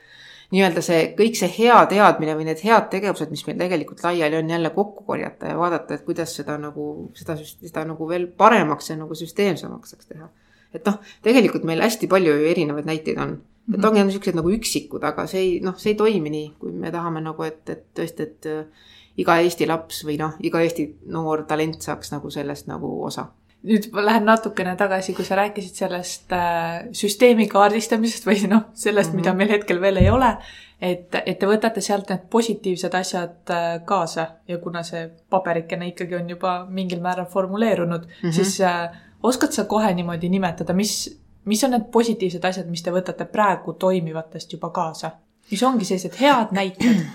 [0.54, 4.50] nii-öelda see, kõik see hea teadmine või need head tegevused, mis meil tegelikult laiali on,
[4.50, 8.96] jälle kokku korjata ja vaadata, et kuidas seda nagu, seda, seda nagu veel paremaks ja
[8.96, 10.30] nagu süsteemsemaks saaks teha
[10.74, 13.38] et noh, tegelikult meil hästi palju ju erinevaid näiteid on.
[13.68, 13.84] et mhm.
[13.84, 17.20] ongi niisugused nagu üksikud, aga see ei, noh, see ei toimi nii, kui me tahame
[17.24, 18.86] nagu, et, et tõesti, et äh,
[19.20, 23.26] iga Eesti laps või noh, iga Eesti noor talent saaks nagu sellest nagu osa
[23.66, 29.10] nüüd ma lähen natukene tagasi, kui sa rääkisid sellest äh, süsteemi kaardistamisest või noh, sellest
[29.10, 29.22] mm, -hmm.
[29.22, 30.36] mida meil hetkel veel ei ole.
[30.80, 36.14] et, et te võtate sealt need positiivsed asjad äh, kaasa ja kuna see paberikene ikkagi
[36.14, 38.32] on juba mingil määral formuleerunud mm, -hmm.
[38.32, 38.90] siis äh,
[39.22, 43.72] oskad sa kohe niimoodi nimetada, mis, mis on need positiivsed asjad, mis te võtate praegu
[43.72, 45.10] toimivatest juba kaasa?
[45.50, 47.06] mis ongi sellised head näited?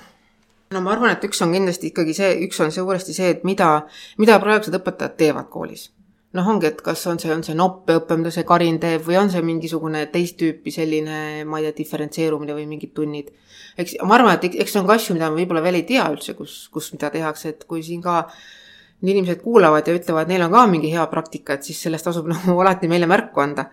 [0.73, 3.69] no ma arvan, et üks on kindlasti ikkagi see, üks on suuresti see, et mida,
[4.21, 5.91] mida praegused õpetajad teevad koolis.
[6.33, 9.29] Noh, ongi, et kas on see, on see noppeõpe, mida see Karin teeb või on
[9.33, 13.29] see mingisugune teist tüüpi selline, ma ei tea, diferentseerumine või mingid tunnid.
[13.77, 16.07] eks ma arvan, et eks see on ka asju, mida me võib-olla veel ei tea
[16.09, 18.23] üldse, kus, kus mida tehakse, et kui siin ka
[19.03, 22.59] inimesed kuulavad ja ütlevad, neil on ka mingi hea praktika, et siis sellest tasub nagu
[22.63, 23.69] alati meile märku anda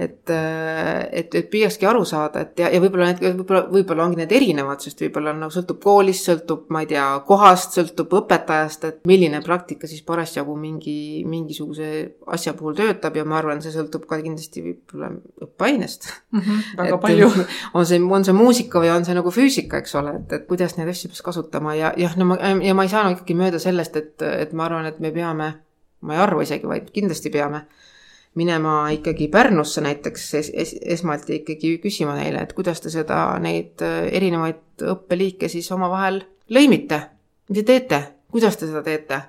[0.00, 4.20] et, äh, et, et püüakski aru saada, et ja, ja võib-olla need, võib-olla, võib-olla ongi
[4.22, 9.02] need erinevad, sest võib-olla nagu sõltub koolist, sõltub, ma ei tea, kohast, sõltub õpetajast, et
[9.10, 10.94] milline praktika siis parasjagu mingi,
[11.28, 11.90] mingisuguse
[12.32, 15.12] asja puhul töötab ja ma arvan, see sõltub ka kindlasti võib-olla
[15.44, 16.40] õppeainest mm.
[16.40, 17.30] -hmm, väga et, palju.
[17.82, 20.78] on see, on see muusika või on see nagu füüsika, eks ole, et, et kuidas
[20.80, 23.60] neid asju peaks kasutama ja jah, no ma, ja ma ei saa no ikkagi mööda
[23.60, 25.52] sellest, et, et ma arvan, et me peame,
[26.00, 27.66] ma ei arva isegi, vaid kindlasti peame
[28.38, 33.82] minema ikkagi Pärnusse näiteks es, es, esmalt ikkagi küsima neile, et kuidas te seda, neid
[33.82, 36.22] äh, erinevaid õppeliike siis omavahel
[36.54, 37.02] lõimite,
[37.50, 38.00] mis te teete,
[38.30, 39.20] kuidas te seda teete?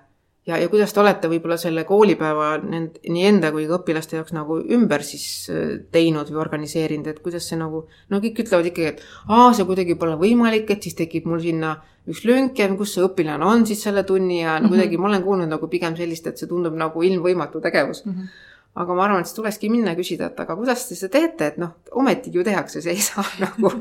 [0.47, 4.33] ja, ja kuidas te olete võib-olla selle koolipäeva nend-, nii enda kui ka õpilaste jaoks
[4.37, 8.93] nagu ümber siis äh, teinud või organiseerinud, et kuidas see nagu, no kõik ütlevad ikkagi,
[8.93, 11.75] et aa, see kuidagi pole võimalik, et siis tekib mul sinna
[12.09, 15.09] üks lünk ja kus see õpilane on siis selle tunni ja no kuidagi mm -hmm.
[15.09, 18.13] ma olen kuulnud nagu pigem sellist, et see tundub nagu ilmvõimatu tegevus mm.
[18.13, 21.11] -hmm aga ma arvan, et siis tulekski minna ja küsida, et aga kuidas te seda
[21.17, 23.73] teete, et noh, ometigi ju tehakse, see ei saa nagu,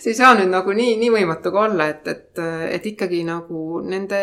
[0.00, 2.42] see ei saa nüüd nagu nii, nii võimatu ka olla, et, et,
[2.78, 4.22] et ikkagi nagu nende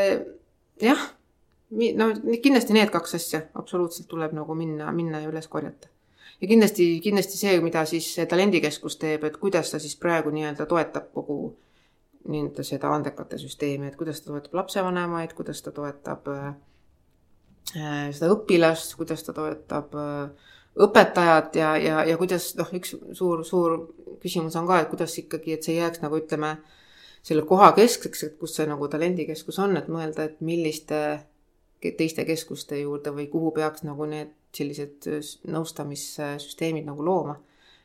[0.81, 1.05] jah,
[1.69, 2.09] no
[2.41, 5.91] kindlasti need kaks asja absoluutselt tuleb nagu minna, minna ja üles korjata.
[6.41, 11.11] ja kindlasti, kindlasti see, mida siis talendikeskus teeb, et kuidas ta siis praegu nii-öelda toetab
[11.13, 11.53] kogu
[12.29, 16.55] nii-öelda seda andekate süsteemi, et kuidas ta toetab lapsevanemaid, kuidas ta toetab Äh,
[17.73, 23.77] seda õpilast, kuidas ta toetab äh, õpetajat ja, ja, ja kuidas noh, üks suur, suur
[24.21, 26.55] küsimus on ka, et kuidas ikkagi, et see jääks nagu ütleme,
[27.25, 31.01] selle koha keskseks, et kus see nagu talendikeskus on, et mõelda, et milliste
[31.79, 35.05] teiste keskuste juurde või kuhu peaks nagu need sellised
[35.47, 37.37] nõustamissüsteemid nagu looma.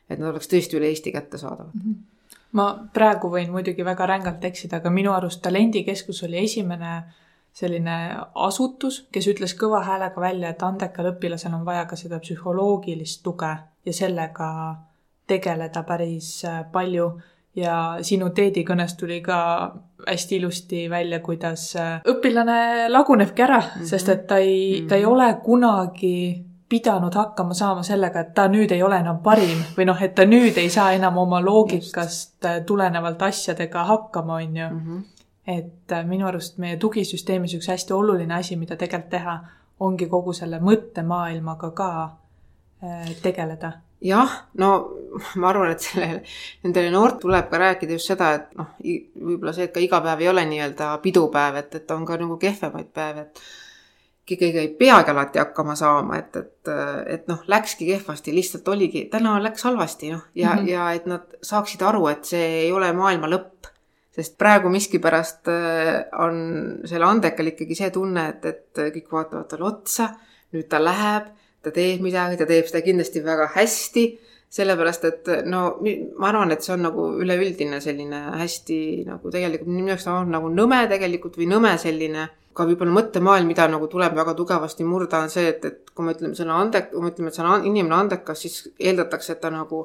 [0.09, 1.81] et nad oleks tõesti üle Eesti kättesaadavad mm.
[1.81, 2.41] -hmm.
[2.51, 7.24] ma praegu võin muidugi väga rängalt eksida, aga minu arust talendikeskus oli esimene äh,
[7.55, 7.95] selline
[8.35, 13.51] asutus, kes ütles kõva häälega välja, et andekal õpilasel on vaja ka seda psühholoogilist tuge
[13.85, 14.49] ja sellega
[15.27, 17.07] tegeleda päris äh, palju
[17.55, 19.37] ja sinu teedikõnes tuli ka
[20.03, 23.87] hästi ilusti välja, kuidas äh, õpilane lagunebki ära mm, -hmm.
[23.93, 24.89] sest et ta ei mm, -hmm.
[24.89, 29.63] ta ei ole kunagi pidanud hakkama saama sellega, et ta nüüd ei ole enam parim
[29.77, 32.65] või noh, et ta nüüd ei saa enam oma loogikast Just.
[32.65, 34.79] tulenevalt asjadega hakkama, on ju mm.
[34.79, 35.14] -hmm
[35.47, 39.39] et äh, minu arust meie tugisüsteemis üks hästi oluline asi, mida tegelikult teha,
[39.79, 43.73] ongi kogu selle mõttemaailmaga ka äh, tegeleda
[44.05, 44.71] jah, no
[45.39, 46.23] ma arvan, et sellele,
[46.65, 50.23] nendele noort tuleb ka rääkida just seda, et noh, võib-olla see, et ka iga päev
[50.23, 53.45] ei ole nii-öelda pidupäev, et, et on ka nagu kehvemaid päevi, et
[54.25, 56.73] keegi ei peagi alati hakkama saama, et, et,
[57.13, 60.69] et noh, läkski kehvasti, lihtsalt oligi, täna läks halvasti, noh, ja mm, -hmm.
[60.69, 63.71] ja et nad saaksid aru, et see ei ole maailma lõpp.
[64.15, 66.37] Sest praegu miskipärast äh, on
[66.87, 70.13] selle andekal ikkagi see tunne, et, et kõik vaatavad talle otsa,
[70.55, 71.33] nüüd ta läheb
[71.65, 74.05] ta teeb midagi, ta teeb seda kindlasti väga hästi,
[74.55, 75.65] sellepärast et no
[76.21, 80.51] ma arvan, et see on nagu üleüldine selline hästi nagu tegelikult minu jaoks on nagu
[80.53, 82.29] nõme tegelikult või nõme selline.
[82.55, 86.13] Ka võib-olla mõttemaailm, mida nagu tuleb väga tugevasti murda, on see, et, et kui me
[86.15, 89.51] ütleme sõna andek-, kui me ütleme, et see on inimene andekas, siis eeldatakse, et ta
[89.51, 89.81] nagu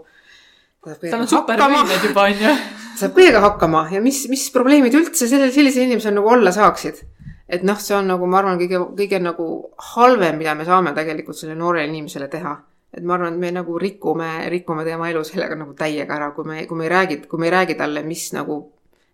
[0.85, 2.53] tal on supervõimed juba, on ju.
[3.01, 7.03] saab kõigega hakkama ja mis, mis probleemid üldse selle, sellisel inimesel nagu olla saaksid
[7.51, 9.47] et noh, see on nagu, ma arvan, kõige, kõige nagu
[9.93, 12.57] halvem, mida me saame tegelikult sellele noorele inimesele teha.
[12.91, 16.47] et ma arvan, et me nagu rikume, rikume tema elu sellega nagu täiega ära, kui
[16.47, 18.57] me, kui me ei räägi, kui me ei räägi talle, mis nagu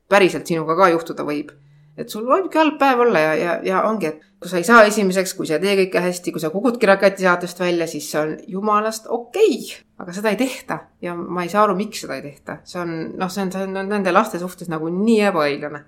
[0.08, 1.50] päriselt sinuga ka juhtuda võib.
[1.96, 4.84] et sul võibki halb päev olla ja, ja, ja ongi, et kui sa ei saa
[4.84, 8.34] esimeseks, kui sa ei tee kõike hästi, kui sa kukudki raketisaatest välja, siis see on
[8.56, 9.85] jumalast okei okay..
[9.98, 12.58] Aga seda ei tehta ja ma ei saa aru, miks seda ei tehta.
[12.64, 15.84] see on, noh, see on, see on nende laste suhtes nagu nii ebaõiglane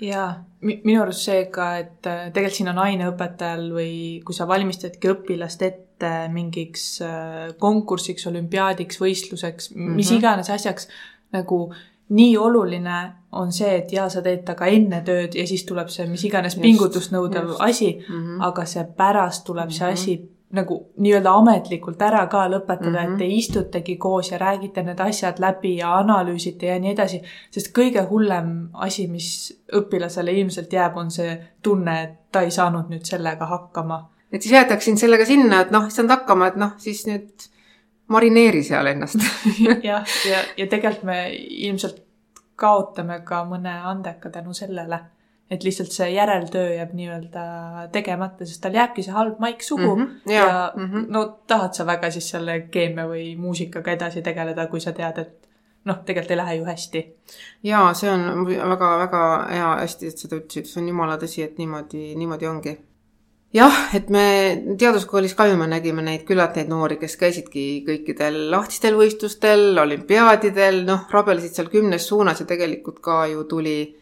[0.00, 0.30] jaa,
[0.64, 3.92] minu arust see ka, et äh, tegelikult siin on aineõpetajal või
[4.24, 10.00] kui sa valmistadki õpilast ette mingiks äh, konkursiks, olümpiaadiks, võistluseks mm, -hmm.
[10.00, 10.22] mis mhm.
[10.22, 10.88] iganes asjaks,
[11.36, 11.66] nagu
[12.16, 13.00] nii oluline
[13.38, 16.56] on see, et jaa, sa teed temaga enne tööd ja siis tuleb see mis iganes
[16.58, 17.60] pingutust nõudev just.
[17.62, 18.44] asi mm, -hmm.
[18.48, 19.78] aga see pärast tuleb mm -hmm.
[19.78, 19.92] see mhm.
[19.92, 23.12] asi nagu nii-öelda ametlikult ära ka lõpetada mm, -hmm.
[23.12, 27.22] et te istutegi koos ja räägite need asjad läbi ja analüüsite ja nii edasi.
[27.50, 32.90] sest kõige hullem asi, mis õpilasele ilmselt jääb, on see tunne, et ta ei saanud
[32.90, 34.10] nüüd sellega hakkama.
[34.32, 37.48] et siis jäetaksin sellega sinna, et noh, ei saanud hakkama, et noh, siis nüüd
[38.08, 39.22] marineeri seal ennast
[39.60, 40.04] jah, ja,
[40.56, 41.30] ja tegelikult me
[41.70, 42.02] ilmselt
[42.56, 45.00] kaotame ka mõne andeka tänu sellele
[45.50, 47.44] et lihtsalt see järeltöö jääb nii-öelda
[47.92, 51.06] tegemata, sest tal jääbki see halb maik suhu mm -hmm, ja, ja mm -hmm.
[51.08, 55.50] no tahad sa väga siis selle keemia või muusikaga edasi tegeleda, kui sa tead, et
[55.84, 57.16] noh, tegelikult ei lähe ju hästi.
[57.62, 62.14] jaa, see on väga-väga hea, hästi, et seda ütlesid, see on jumala tõsi, et niimoodi,
[62.14, 62.78] niimoodi ongi.
[63.54, 64.26] jah, et me
[64.78, 70.84] teaduskoolis ka ju me nägime neid küllalt neid noori, kes käisidki kõikidel lahtistel võistlustel, olümpiaadidel,
[70.84, 73.99] noh, rabelesid seal kümnes suunas ja tegelikult ka ju tuli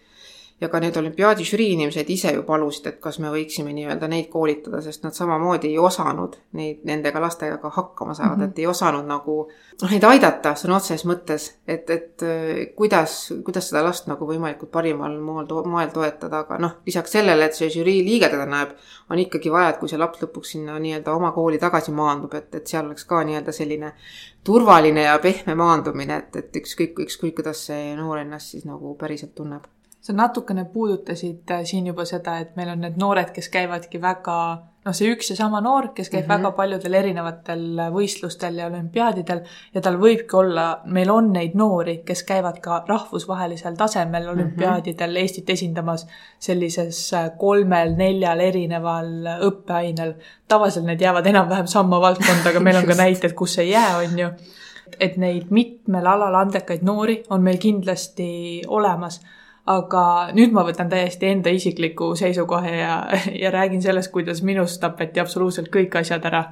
[0.60, 4.26] ja ka need olümpiaadi žürii inimesed ise ju palusid, et kas me võiksime nii-öelda neid
[4.32, 8.50] koolitada, sest nad samamoodi ei osanud neid, nendega lastega ka hakkama saada mm, -hmm.
[8.50, 9.36] et ei osanud nagu
[9.82, 14.70] noh, neid aidata sõna otseses mõttes, et, et äh, kuidas, kuidas seda last nagu võimalikult
[14.74, 18.74] parimal moel, moel toetada, aga noh, lisaks sellele, et see žürii liige teda näeb,
[19.10, 22.54] on ikkagi vaja, et kui see laps lõpuks sinna nii-öelda oma kooli tagasi maandub, et,
[22.54, 23.94] et seal oleks ka nii-öelda selline
[24.44, 29.34] turvaline ja pehme maandumine, et, et ükskõik, ükskõik kuidas see noor ennast siis nagu päriselt
[29.34, 33.98] tunneb sa natukene puudutasid äh, siin juba seda, et meil on need noored, kes käivadki
[34.00, 34.34] väga,
[34.86, 36.44] noh, see üks ja sama noor, kes käib mm -hmm.
[36.44, 39.40] väga paljudel erinevatel võistlustel ja olümpiaadidel
[39.74, 44.32] ja tal võibki olla, meil on neid noori, kes käivad ka rahvusvahelisel tasemel mhm.
[44.32, 45.20] olümpiaadidel mm -hmm.
[45.20, 46.06] Eestit esindamas
[46.38, 49.10] sellises äh, kolmel-neljal erineval
[49.50, 50.14] õppeainel.
[50.48, 54.18] tavaliselt need jäävad enam-vähem samma valdkonda, aga meil on ka näited, kus ei jää, on
[54.18, 54.28] ju.
[55.00, 59.20] et neid mitmel alal andekaid noori on meil kindlasti olemas
[59.68, 60.04] aga
[60.36, 62.94] nüüd ma võtan täiesti enda isikliku seisukoha ja,
[63.42, 66.48] ja räägin sellest, kuidas minust tapeti absoluutselt kõik asjad ära.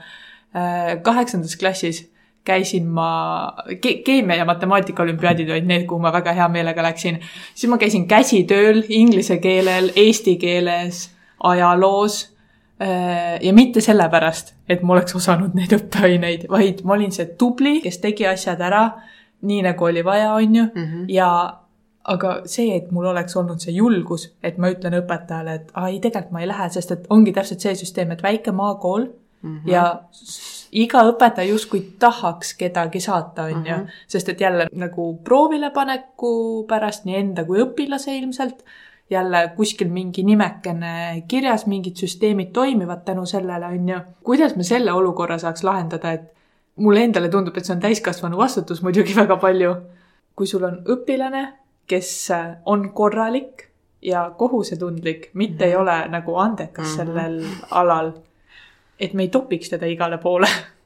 [0.57, 2.05] Äh, kaheksandas klassis
[2.47, 3.09] käisin ma
[3.83, 7.19] ke, keemia ja matemaatika olümpiaadid olid need, kuhu ma väga hea meelega läksin.
[7.55, 11.09] siis ma käisin käsitööl inglise keelel, eesti keeles,
[11.43, 12.21] ajaloos
[12.83, 17.81] äh, ja mitte sellepärast, et ma oleks osanud neid õppeaineid, vaid ma olin see tubli,
[17.83, 18.87] kes tegi asjad ära
[19.47, 21.05] nii nagu oli vaja, on ju mm, -hmm.
[21.09, 21.59] ja
[22.13, 26.01] aga see, et mul oleks olnud see julgus, et ma ütlen õpetajale, et aa ei,
[26.01, 29.71] tegelikult ma ei lähe, sest et ongi täpselt see süsteem, et väike maakool mm -hmm.
[29.71, 30.03] ja
[30.73, 33.87] iga õpetaja justkui tahaks kedagi saata, on ju, mhm.
[34.07, 38.65] sest et jälle nagu proovilepaneku pärast nii enda kui õpilase ilmselt,
[39.11, 44.01] jälle kuskil mingi nimekene kirjas, mingid süsteemid toimivad tänu sellele, on ju.
[44.23, 46.33] kuidas me selle olukorra saaks lahendada, et
[46.77, 49.75] mulle endale tundub, et see on täiskasvanu vastutus muidugi väga palju.
[50.37, 51.47] kui sul on õpilane,
[51.87, 53.69] kes äh, on korralik
[54.03, 55.71] ja kohusetundlik, mitte mm -hmm.
[55.71, 56.97] ei ole nagu andekas mm -hmm.
[56.97, 58.13] sellel alal.
[59.01, 60.49] et me ei topiks teda igale poole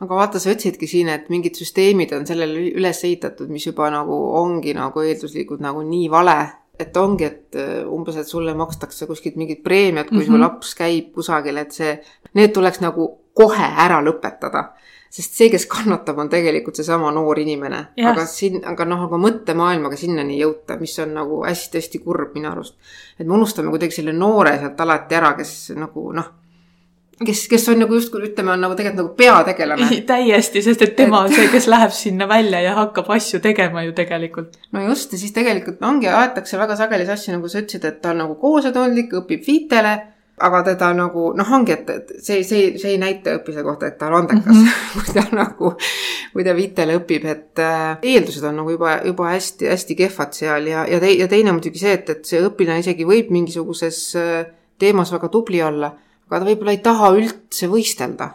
[0.00, 4.18] aga vaata, sa ütlesidki siin, et mingid süsteemid on sellele üles ehitatud, mis juba nagu
[4.40, 6.38] ongi nagu eelduslikult nagu nii vale.
[6.78, 10.26] et ongi, et äh, umbes, et sulle makstakse kuskilt mingit preemiat, kui mm -hmm.
[10.26, 10.40] su Mhm.
[10.40, 11.98] laps käib kusagil, et see,
[12.34, 14.77] need tuleks nagu kohe ära lõpetada.
[15.10, 17.84] Sest see, kes kannatab, on tegelikult seesama noor inimene.
[17.96, 18.12] Jah.
[18.12, 22.50] aga siin, aga noh, aga mõttemaailmaga sinnani ei jõuta, mis on nagu hästi-hästi kurb minu
[22.52, 22.76] arust.
[23.18, 26.28] et me unustame kuidagi selle noore sealt alati ära, kes nagu noh,
[27.26, 31.24] kes, kes on nagu justkui ütleme, on nagu tegelikult nagu peategelane täiesti, sest et tema
[31.24, 34.58] on see, kes läheb sinna välja ja hakkab asju tegema ju tegelikult.
[34.72, 38.12] no just ja siis tegelikult ongi, aetakse väga sageli asju, nagu sa ütlesid, et ta
[38.14, 39.96] on nagu kohusetundlik, õpib viitele,
[40.40, 43.98] aga teda nagu noh, ongi, et, et see, see, see ei näita õppise kohta, et
[44.00, 44.54] ta on andekas.
[44.54, 45.04] Mm, -hmm.
[45.04, 45.72] kui ta nagu,
[46.32, 50.86] kui ta viitele õpib, et äh, eeldused on nagu juba, juba hästi-hästi kehvad seal ja,
[50.88, 55.12] ja tei-, ja teine muidugi see, et, et see õpilane isegi võib mingisuguses äh, teemas
[55.12, 55.92] väga tubli olla,
[56.28, 58.34] aga ta võib-olla ei taha üldse võistelda.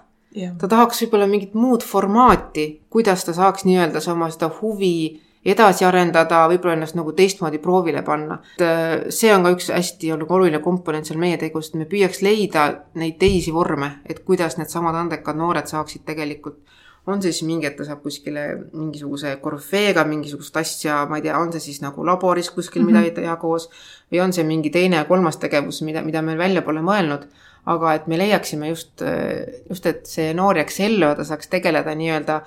[0.58, 6.46] Ta tahaks võib-olla mingit muud formaati, kuidas ta saaks nii-öelda sama seda huvi edasi arendada,
[6.52, 8.40] võib-olla ennast nagu teistmoodi proovile panna.
[8.58, 12.22] et see on ka üks hästi nagu oluline komponent seal meie tegus, et me püüaks
[12.24, 12.70] leida
[13.00, 16.62] neid teisi vorme, et kuidas needsamad andekad noored saaksid tegelikult
[17.08, 21.36] on see siis mingi, et ta saab kuskile mingisuguse korüfeega mingisugust asja, ma ei tea,
[21.36, 22.94] on see siis nagu laboris kuskil mm -hmm.
[22.94, 23.70] midagi teha koos
[24.12, 27.28] või on see mingi teine ja kolmas tegevus, mida, mida me välja pole mõelnud
[27.66, 29.04] aga et me leiaksime just,
[29.70, 32.42] just, et see noor jääks ellu ja ta saaks tegeleda nii-öelda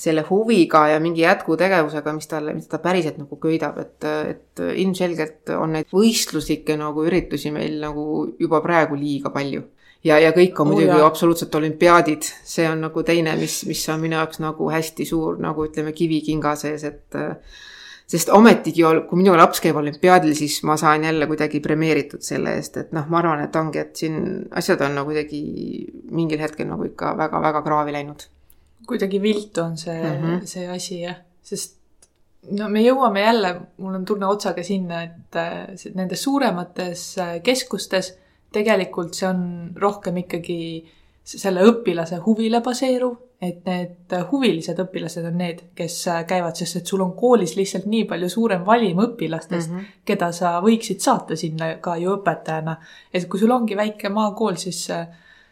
[0.00, 5.52] selle huviga ja mingi jätkutegevusega, mis talle, mis ta päriselt nagu köidab, et, et ilmselgelt
[5.58, 8.04] on neid võistluslikke nagu üritusi meil nagu
[8.40, 9.66] juba praegu liiga palju.
[10.04, 13.82] ja, ja kõik on Oo, muidugi oh, absoluutselt olümpiaadid, see on nagu teine, mis, mis
[13.92, 17.20] on minu jaoks nagu hästi suur nagu ütleme, kivi kinga sees, et
[18.10, 22.80] sest ometigi, kui minu laps käib olümpiaadil, siis ma saan jälle kuidagi premeeritud selle eest,
[22.80, 25.44] et noh, ma arvan, et ongi, et siin asjad on nagu kuidagi
[26.10, 28.30] mingil hetkel nagu ikka väga-väga kraavi läinud.
[28.86, 30.22] Kuidagi viltu on see mm.
[30.22, 30.46] -hmm.
[30.46, 31.80] see asi jah, sest
[32.56, 38.14] no me jõuame jälle, mul on tunne otsaga sinna, et äh, nendes suuremates äh, keskustes
[38.52, 39.42] tegelikult see on
[39.78, 40.60] rohkem ikkagi
[41.30, 46.90] selle õpilase huvile baseeruv, et need äh, huvilised õpilased on need, kes käivad, sest et
[46.90, 49.76] sul on koolis lihtsalt nii palju suurem valim õpilastest mm.
[49.76, 50.04] -hmm.
[50.04, 52.76] keda sa võiksid saata sinna ka ju õpetajana.
[53.12, 55.06] et kui sul ongi väike maakool, siis äh,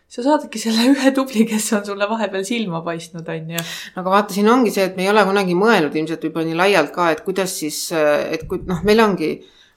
[0.08, 3.64] sa saadadki selle ühe tubli, kes on sulle vahepeal silma paistnud, on ju.
[4.00, 6.94] aga vaata, siin ongi see, et me ei ole kunagi mõelnud ilmselt võib-olla nii laialt
[6.94, 9.34] ka, et kuidas siis, et kui noh, meil ongi,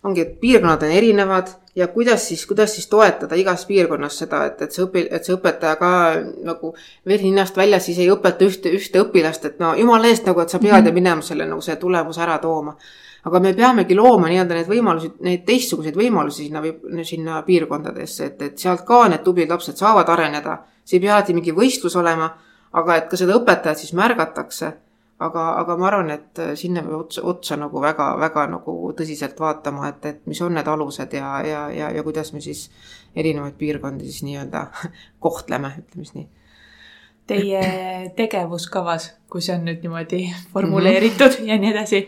[0.07, 4.63] ongi, et piirkonnad on erinevad ja kuidas siis, kuidas siis toetada igas piirkonnas seda, et,
[4.63, 5.91] et see õpi-, et see õpetaja ka
[6.47, 6.73] nagu
[7.07, 10.51] veri ninast väljas siis ei õpeta ühte, ühte õpilast, et no jumala eest nagu, et
[10.51, 12.77] sa pead ju minema selle nagu see tulemuse ära tooma.
[13.23, 16.61] Aga me peamegi looma nii-öelda neid võimalusi, neid teistsuguseid võimalusi sinna,
[17.05, 20.61] sinna piirkondadesse, et, et sealt ka need tublid lapsed saavad areneda.
[20.83, 22.31] see ei pea alati mingi võistlus olema,
[22.73, 24.73] aga et ka seda õpetajat siis märgatakse.
[25.21, 29.91] aga, aga ma arvan, et äh, sinna peab otsa, otsa nagu väga-väga nagu tõsiselt vaatama,
[29.91, 32.71] et, et mis on need alused ja, ja, ja, ja kuidas me siis
[33.15, 34.63] erinevaid piirkondi siis nii-öelda
[35.25, 36.27] kohtleme, ütleme siis nii.
[37.29, 37.61] Teie
[38.17, 40.23] tegevuskavas, kui see on nüüd niimoodi
[40.55, 41.53] formuleeritud mm -hmm.
[41.53, 42.01] ja nii edasi,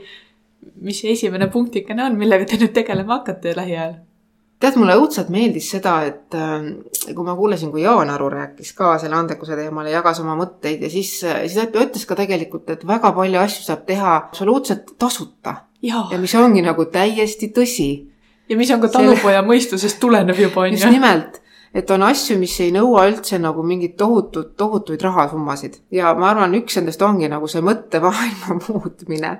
[0.81, 4.01] mis see esimene punktikene on, millega te nüüd tegelema hakkate lähiajal?
[4.63, 6.69] tead, mulle õudselt meeldis seda, et äh,
[7.09, 10.85] kui ma kuulasin, kui Jaan Aru rääkis ka selle andekuse teemal ja jagas oma mõtteid
[10.85, 15.57] ja siis, siis ta ütles ka tegelikult, et väga palju asju saab teha absoluutselt tasuta
[15.83, 17.89] ja, mis ongi nagu täiesti tõsi
[18.49, 20.93] ja mis on ka talupoja mõistusest tulenev juba, on just ju.
[20.95, 21.42] nimelt,
[21.73, 25.79] et on asju, mis ei nõua üldse nagu mingit tohutut, tohutuid rahasummasid.
[25.93, 29.31] Ja ma arvan, üks nendest ongi nagu see mõttemaailma muutmine.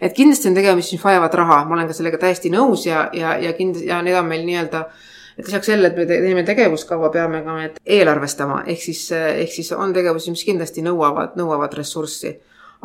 [0.00, 3.34] et kindlasti on tegemist, mis vajavad raha, ma olen ka sellega täiesti nõus ja, ja,
[3.42, 4.84] ja kindlasti ja need on meil nii-öelda
[5.40, 9.52] et lisaks sellele, et me te- teeme tegevuskava, peame ka need eelarvestama, ehk siis, ehk
[9.54, 12.36] siis on tegevusi, mis kindlasti nõuavad, nõuavad ressurssi.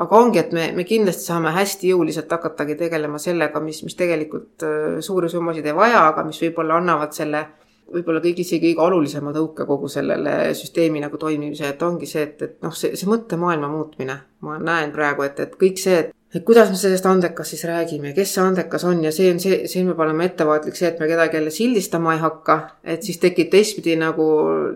[0.01, 4.65] Aga ongi, et me, me kindlasti saame hästi jõuliselt hakatagi tegelema sellega, mis, mis tegelikult
[4.67, 7.45] äh, suuri summasid ei vaja, aga mis võib-olla annavad selle
[7.93, 12.41] võib-olla kõige isegi kõige olulisema tõuke kogu sellele süsteemi nagu toimimise, et ongi see, et,
[12.41, 16.43] et noh, see, see mõttemaailma muutmine, ma näen praegu, et, et kõik see, et et
[16.43, 19.87] kuidas me sellest andekast siis räägime, kes see andekas on ja see on see, siin
[19.87, 23.95] peab olema ettevaatlik see, et me kedagi jälle sildistama ei hakka, et siis tekib teistpidi
[23.99, 24.25] nagu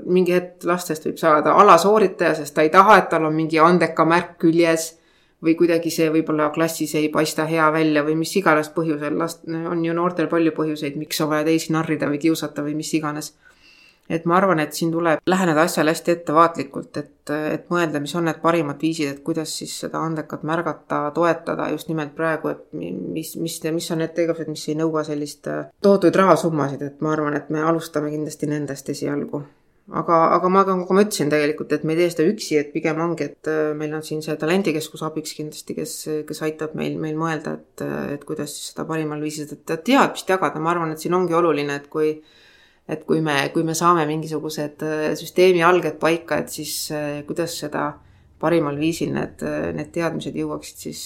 [0.06, 4.08] mingi hetk lastest võib saada alasooritaja, sest ta ei taha, et tal on mingi andeka
[4.08, 4.94] märk küljes
[5.44, 9.86] või kuidagi see võib-olla klassis ei paista hea välja või mis iganes põhjusel, last, on
[9.86, 13.34] ju noortel palju põhjuseid, miks on vaja teisi narrida või kiusata või mis iganes.
[14.10, 18.26] Et ma arvan, et siin tuleb läheneda asjale hästi ettevaatlikult, et, et mõelda, mis on
[18.26, 22.90] need parimad viisid, et kuidas siis seda andekat märgata, toetada just nimelt praegu, et mi-
[22.90, 27.14] mis, mis, mis on need tegevused, mis ei nõua sellist äh, tohutuid rahasummasid, et ma
[27.14, 29.44] arvan, et me alustame kindlasti nendest esialgu.
[29.92, 33.00] Aga, aga ma, nagu ma ütlesin tegelikult, et me ei tee seda üksi, et pigem
[33.04, 35.96] ongi, et äh, meil on siin see talendikeskus abiks kindlasti, kes,
[36.30, 37.86] kes aitab meil, meil mõelda, et,
[38.16, 41.80] et kuidas siis seda parimal viisil seda teadmist jagada, ma arvan, et siin ongi oluline,
[41.82, 42.14] et kui
[42.90, 47.58] et kui me, kui me saame mingisugused äh, süsteemi alged paika, et siis äh, kuidas
[47.62, 47.92] seda
[48.40, 49.44] parimal viisil need,
[49.76, 51.02] need teadmised jõuaksid siis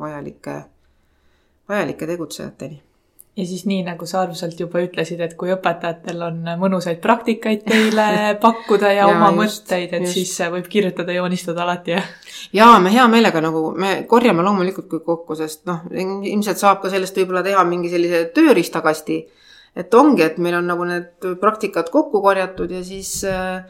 [0.00, 0.54] vajalike,
[1.68, 2.80] vajalike tegutsejateni
[3.36, 8.06] ja siis nii, nagu sa armsalt juba ütlesid, et kui õpetajatel on mõnusaid praktikaid teile
[8.44, 10.18] pakkuda ja, ja oma just, mõtteid, et just.
[10.18, 12.10] siis võib kirjutada, joonistada alati, jah?
[12.54, 16.92] jaa, me hea meelega nagu, me korjame loomulikult kõik kokku, sest noh, ilmselt saab ka
[16.92, 19.22] sellest võib-olla teha mingi sellise tööriistakasti.
[19.74, 23.64] et ongi, et meil on nagu need praktikad kokku korjatud ja siis äh,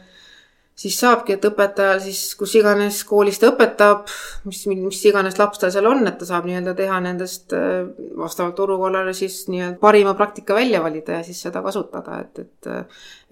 [0.75, 4.05] siis saabki, et õpetajal siis kus iganes koolis ta õpetab,
[4.47, 7.85] mis, mis iganes laps tal seal on, et ta saab nii-öelda teha nendest äh,
[8.19, 12.71] vastavalt olukorrale siis nii-öelda parima praktika välja valida ja siis seda kasutada, et, et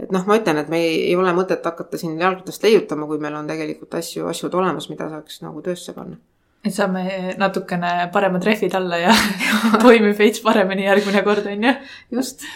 [0.03, 3.19] et noh, ma ütlen, et me ei, ei ole mõtet hakata siin jalgratast leiutama, kui
[3.21, 6.17] meil on tegelikult asju, asjad olemas, mida saaks nagu töösse panna
[6.63, 9.11] et saame natukene paremad rehvid alla ja
[9.83, 11.73] toimib veits paremini järgmine kord, on ju?
[12.19, 12.47] just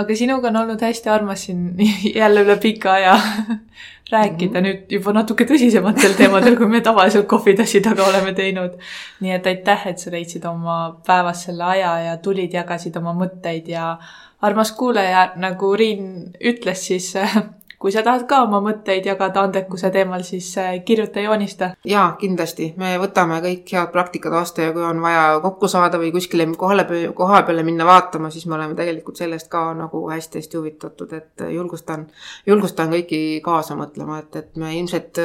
[0.00, 1.74] aga sinuga on olnud hästi armas siin
[2.20, 3.16] jälle üle pika aja
[4.12, 4.68] rääkida mm -hmm.
[4.68, 8.78] nüüd juba natuke tõsisematel teemadel, kui me tavaliselt kohvitassi taga oleme teinud.
[9.20, 13.68] nii et aitäh, et sa leidsid oma päevas selle aja ja tulid, jagasid oma mõtteid
[13.68, 13.98] ja
[14.42, 17.14] armas kuulaja, nagu Riin ütles, siis
[17.80, 21.70] kui sa tahad ka oma mõtteid jagada andekuse teemal, siis äh, kirjuta, joonista.
[21.88, 26.12] jaa, kindlasti, me võtame kõik head praktikad vastu ja kui on vaja kokku saada või
[26.12, 26.84] kuskile kohale,
[27.16, 32.06] koha peale minna vaatama, siis me oleme tegelikult sellest ka nagu hästi-hästi huvitatud, et julgustan,
[32.46, 35.24] julgustan kõiki kaasa mõtlema, et, et me ilmselt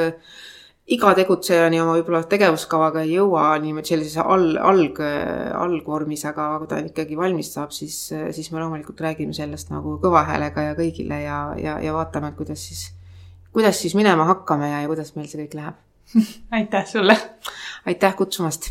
[0.86, 5.00] iga tegutsejani oma võib-olla tegevuskavaga ei jõua niimoodi sellises all, alg,
[5.58, 7.98] algvormis, aga kui ta ikkagi valmis saab, siis,
[8.38, 12.68] siis me loomulikult räägime sellest nagu kõva häälega ja kõigile ja, ja, ja vaatame, kuidas
[12.70, 12.88] siis,
[13.56, 15.82] kuidas siis minema hakkame ja, ja kuidas meil see kõik läheb
[16.60, 17.18] aitäh sulle!
[17.86, 18.70] aitäh kutsumast!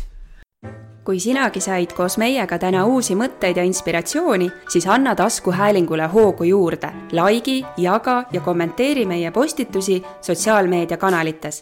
[1.05, 6.89] kui sinagi said koos meiega täna uusi mõtteid ja inspiratsiooni, siis anna taskuhäälingule hoogu juurde,
[7.13, 11.61] likei, jaga ja kommenteeri meie postitusi sotsiaalmeediakanalites